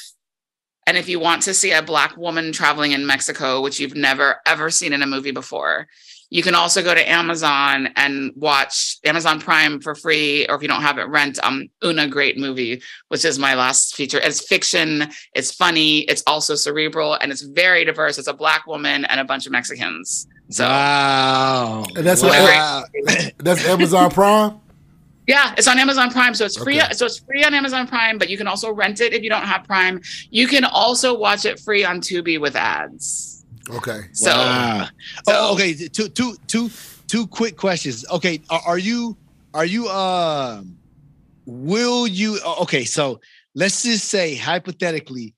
[0.87, 4.41] and if you want to see a black woman traveling in Mexico, which you've never
[4.47, 5.87] ever seen in a movie before,
[6.31, 10.69] you can also go to Amazon and watch Amazon Prime for free, or if you
[10.69, 14.19] don't have it, rent um Una Great Movie, which is my last feature.
[14.19, 18.19] It's fiction, it's funny, it's also cerebral, and it's very diverse.
[18.19, 20.27] It's a black woman and a bunch of Mexicans.
[20.51, 21.85] So wow.
[21.95, 22.85] And that's wow.
[23.39, 24.61] That's Amazon Prime.
[25.27, 26.81] Yeah, it's on Amazon Prime, so it's free.
[26.81, 26.93] Okay.
[26.93, 29.45] So it's free on Amazon Prime, but you can also rent it if you don't
[29.45, 30.01] have Prime.
[30.31, 33.45] You can also watch it free on Tubi with ads.
[33.71, 34.01] Okay.
[34.13, 34.89] So Wow.
[35.27, 35.75] so- oh, okay.
[35.75, 36.71] Two, two, two,
[37.07, 38.05] two quick questions.
[38.11, 39.17] Okay, are, are you,
[39.55, 40.77] are you, um,
[41.47, 42.39] will you?
[42.63, 43.21] Okay, so
[43.55, 45.35] let's just say hypothetically,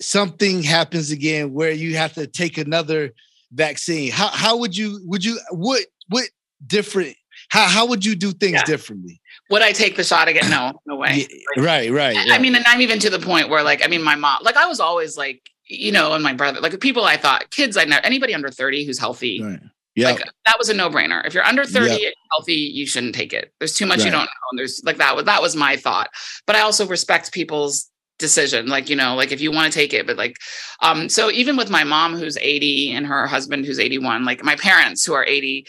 [0.00, 3.12] something happens again where you have to take another
[3.52, 4.10] vaccine.
[4.10, 6.28] How how would you would you what what
[6.66, 7.16] different?
[7.50, 8.64] How how would you do things Yeah.
[8.64, 9.20] differently?
[9.50, 10.48] would I take the shot again?
[10.48, 11.26] No, no way.
[11.56, 12.16] Yeah, right, right.
[12.30, 14.56] I mean, and I'm even to the point where, like, I mean, my mom, like,
[14.56, 17.84] I was always like, you know, and my brother, like, people I thought, kids I
[17.84, 19.60] know, anybody under 30 who's healthy, right.
[19.96, 21.26] Yeah, like, that was a no brainer.
[21.26, 22.00] If you're under 30 Yep.
[22.04, 23.52] and healthy, you shouldn't take it.
[23.58, 24.46] There's too much you don't know.
[24.52, 26.10] And there's like that was that was my thought.
[26.46, 27.90] But I also respect people's
[28.20, 28.68] decision.
[28.68, 30.36] Like, you know, like if you want to take it, but like,
[30.80, 34.54] um, so even with my mom who's 80 and her husband who's 81, like my
[34.56, 35.66] parents who are 80,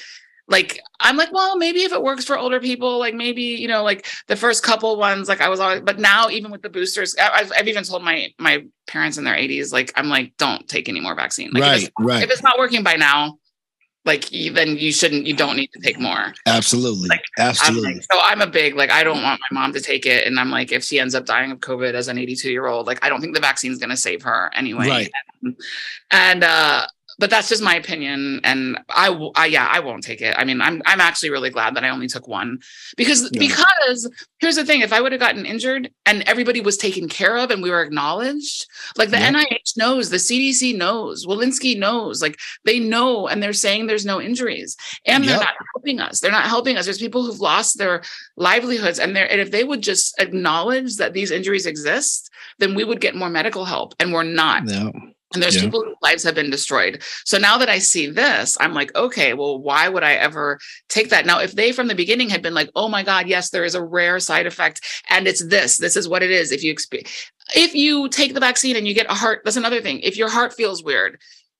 [0.51, 3.83] like I'm like, well, maybe if it works for older people, like maybe you know,
[3.83, 7.15] like the first couple ones, like I was always, but now even with the boosters,
[7.15, 10.89] I've, I've even told my my parents in their 80s, like I'm like, don't take
[10.89, 11.51] any more vaccine.
[11.51, 12.23] Like if, right, it's, right.
[12.23, 13.39] if it's not working by now,
[14.03, 16.33] like then you shouldn't, you don't need to take more.
[16.45, 17.93] Absolutely, Like, I'm absolutely.
[17.93, 20.37] like, so I'm a big like, I don't want my mom to take it, and
[20.37, 22.99] I'm like, if she ends up dying of COVID as an 82 year old, like
[23.05, 24.87] I don't think the vaccine's going to save her anyway.
[24.89, 25.11] Right.
[26.11, 26.87] And uh,
[27.21, 30.33] but that's just my opinion, and I, I yeah, I won't take it.
[30.37, 32.57] I mean, I'm I'm actually really glad that I only took one
[32.97, 33.39] because Yeah.
[33.39, 34.09] because
[34.39, 37.51] here's the thing: if I would have gotten injured and everybody was taken care of
[37.51, 38.65] and we were acknowledged,
[38.97, 39.33] like the Yeah.
[39.33, 44.19] NIH knows, the CDC knows, Walensky knows, like they know, and they're saying there's no
[44.19, 46.21] injuries, and they're not helping us.
[46.21, 46.85] They're not helping us.
[46.85, 48.01] There's people who've lost their
[48.35, 52.83] livelihoods, and they're and if they would just acknowledge that these injuries exist, then we
[52.83, 54.63] would get more medical help, and we're not.
[54.63, 54.91] No.
[55.33, 55.61] And there's Yeah.
[55.61, 57.01] people whose lives have been destroyed.
[57.25, 60.59] So now that I see this, I'm like, okay, well, why would I ever
[60.89, 61.25] take that?
[61.25, 63.75] Now, if they from the beginning had been like, oh my God, yes, there is
[63.75, 66.51] a rare side effect, and it's this, this is what it is.
[66.51, 67.07] If you exp-
[67.55, 69.99] if you take the vaccine and you get a heart, that's another thing.
[70.01, 71.19] If your heart feels weird,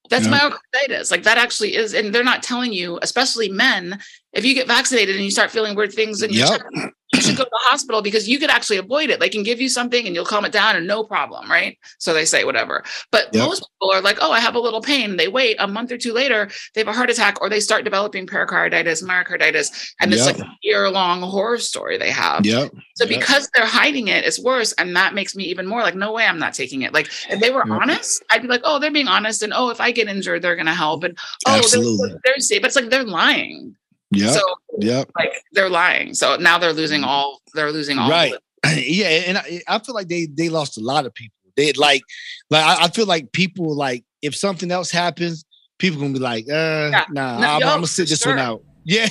[0.10, 0.50] that's Yeah.
[0.50, 1.12] myocarditis.
[1.12, 4.00] Like that actually is, and they're not telling you, especially men,
[4.34, 6.62] if you get vaccinated and you start feeling weird things in your Yep.
[6.62, 9.20] chest, you should go to the hospital because you could actually avoid it.
[9.20, 11.78] They can give you something and you'll calm it down and no problem, right?
[11.98, 12.84] So they say whatever.
[13.12, 13.44] But Yep.
[13.46, 15.18] most people are like, oh, I have a little pain.
[15.18, 17.84] They wait a month or two later, they have a heart attack or they start
[17.84, 20.38] developing pericarditis, myocarditis, and it's Yep.
[20.38, 22.46] like a year long horror story they have.
[22.46, 22.72] Yep.
[22.96, 23.20] So Yep.
[23.20, 24.72] because they're hiding it, it's worse.
[24.74, 26.94] And that makes me even more like, no way I'm not taking it.
[26.94, 29.42] Like if they were honest, I'd be like, oh, they're being honest.
[29.44, 31.04] And oh, if I get injured, they're gonna help.
[31.04, 32.10] And oh, Absolutely.
[32.10, 32.62] they're, they're safe.
[32.62, 33.76] But it's like they're lying.
[34.12, 34.34] Yep.
[34.34, 34.42] So
[34.80, 35.10] yep.
[35.18, 36.14] like they're lying.
[36.14, 38.34] So now they're losing all they're losing all of Right.
[38.34, 38.86] it.
[38.88, 41.36] yeah, and I, I feel like they they lost a lot of people.
[41.56, 42.04] They like
[42.50, 45.46] like I, I feel like people like if something else happens,
[45.78, 47.06] people gonna be like, uh, Yeah.
[47.10, 48.62] nah, No, I'm, yo, I'm gonna sit for this one out.
[48.84, 49.08] Yeah,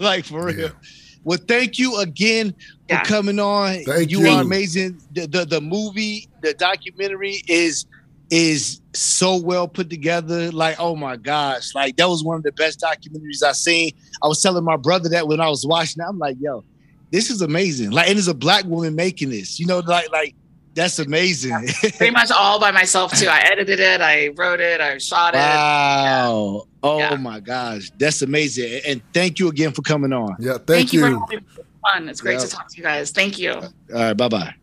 [0.00, 0.58] like for real.
[0.58, 0.68] Yeah.
[1.24, 2.54] Well, thank you again
[2.90, 3.02] Yeah.
[3.02, 3.82] for coming on.
[3.84, 4.28] Thank you, you.
[4.28, 5.00] are amazing.
[5.12, 7.86] The, the the movie, the documentary is
[8.36, 10.50] is so well put together.
[10.50, 13.92] Like, oh my gosh, like that was one of the best documentaries I've seen.
[14.22, 16.64] I was telling my brother that when I was watching, it, I'm like, yo,
[17.12, 17.92] this is amazing.
[17.92, 19.60] Like, and it's a black woman making this.
[19.60, 20.34] You know, like like
[20.74, 21.68] that's amazing.
[21.96, 23.28] Pretty much all by myself too.
[23.28, 25.38] I edited it, I wrote it, I shot it.
[25.38, 26.64] wow.
[26.82, 27.14] Oh Yeah.
[27.14, 28.80] my gosh, that's amazing.
[28.84, 30.34] And thank you again for coming on.
[30.40, 31.06] Yeah, thank, you.
[31.06, 31.14] you.
[31.14, 31.52] for having me.
[31.58, 32.08] It fun.
[32.08, 32.46] It's great Yeah.
[32.46, 33.12] to talk to you guys.
[33.12, 33.52] Thank you.
[33.52, 34.54] All right, Bye bye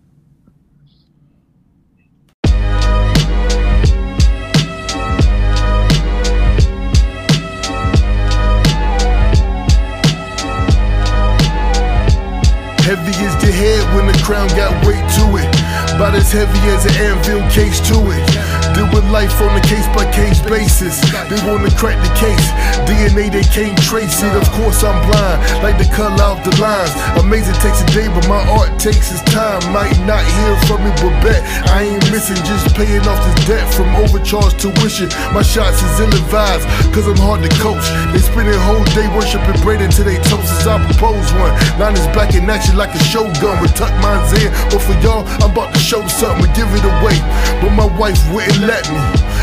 [13.61, 15.49] head when the crown got weight to it.
[15.93, 18.25] About as heavy as an anvil case to it.
[18.73, 21.01] Deal with life on a case by case basis.
[21.27, 22.47] They wanna crack the case.
[22.87, 24.33] DNA they can't trace it.
[24.35, 26.91] Of course I'm blind, like to cut out the lines.
[27.19, 29.59] Amazing takes a day, but my art takes its time.
[29.75, 32.39] Might not hear from me, but bet I ain't missing.
[32.47, 35.09] Just paying off this debt from overcharged tuition.
[35.35, 36.63] My shots is ill advised,
[36.95, 37.83] cause I'm hard to coach.
[38.15, 41.51] They spend a whole day worshiping bread until they toast as I propose one.
[41.75, 43.59] Nine is black in action like a showgun.
[43.61, 46.85] We tuck mines in, but for y'all, I'm about to show something and give it
[46.87, 47.19] away.
[47.59, 49.01] But my wife wouldn't let me.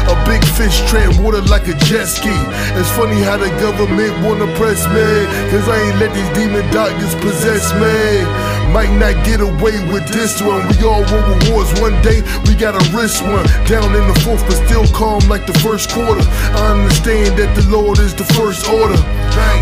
[0.08, 2.32] A big fish treading water like a jet ski.
[2.78, 5.04] It's funny how the government wanna press me.
[5.50, 8.24] Cause I ain't let these demon doctors possess me.
[8.72, 10.66] Might not get away with this one.
[10.68, 12.22] We all want rewards one day.
[12.46, 13.46] We gotta risk one.
[13.66, 16.24] Down in the fourth, but still calm like the first quarter.
[16.56, 18.96] I understand that the Lord is the first order.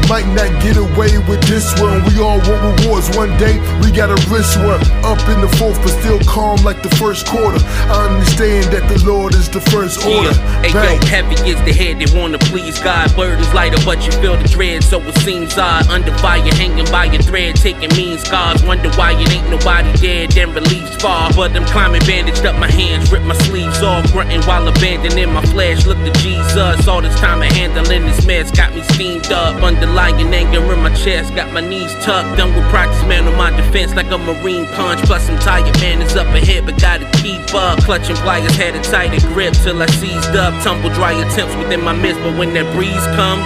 [0.08, 2.04] Might not get away with this one.
[2.06, 3.58] We all want rewards one day.
[3.82, 4.78] We got a risk one.
[5.02, 7.58] Up in the fourth, but still calm like the first quarter.
[7.90, 10.30] I understand that the Lord is the first order.
[10.30, 10.62] Yeah.
[10.62, 11.02] Hey, Bang.
[11.02, 13.14] yo, heavy is the head they wanna please God.
[13.16, 15.88] Burdens lighter, but you feel the dread, so it seems odd.
[15.88, 18.62] Under fire, hanging by a thread, taking mean scars.
[18.62, 21.32] Wonder why it ain't nobody dead, then relief's far.
[21.32, 25.42] But I'm climbing, bandaged up my hands, rip my sleeves off, grunting while abandoning my
[25.46, 25.84] flesh.
[25.84, 29.62] Look to Jesus, all this time of handling this mess got me steamed up.
[29.66, 32.38] Underlying anger in my chest, got my knees tucked.
[32.38, 35.00] Done with practice, man, on my defense like a marine punch.
[35.02, 37.80] Plus, I'm tired, man, is up ahead, but gotta keep up.
[37.80, 40.54] Clutching pliers, had a tighter grip till I seized up.
[40.62, 43.40] Tumble dry attempts within my midst, but when that breeze come,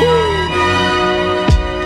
[0.00, 0.31] woo.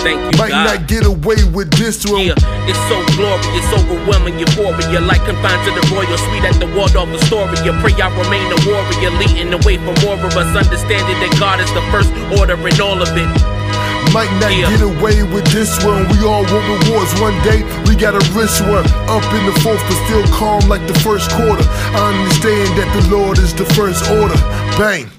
[0.07, 0.65] Thank you, Might God.
[0.71, 2.23] not get away with this one.
[2.31, 2.39] Yeah,
[2.71, 5.03] it's so glorious, overwhelming euphoria.
[5.03, 7.75] Like confined to the royal suite at the Waldorf Astoria.
[7.83, 10.47] Pray I remain a warrior, leading the way for more of us.
[10.55, 13.31] Understanding that God is the first order in all of it.
[14.15, 14.71] Might not Yeah.
[14.71, 16.07] get away with this one.
[16.15, 17.67] We all want rewards one day.
[17.91, 18.87] We got a rich one.
[19.11, 21.67] Up in the fourth, but still calm like the first quarter.
[21.99, 24.39] I understand that the Lord is the first order.
[24.79, 25.11] Bang.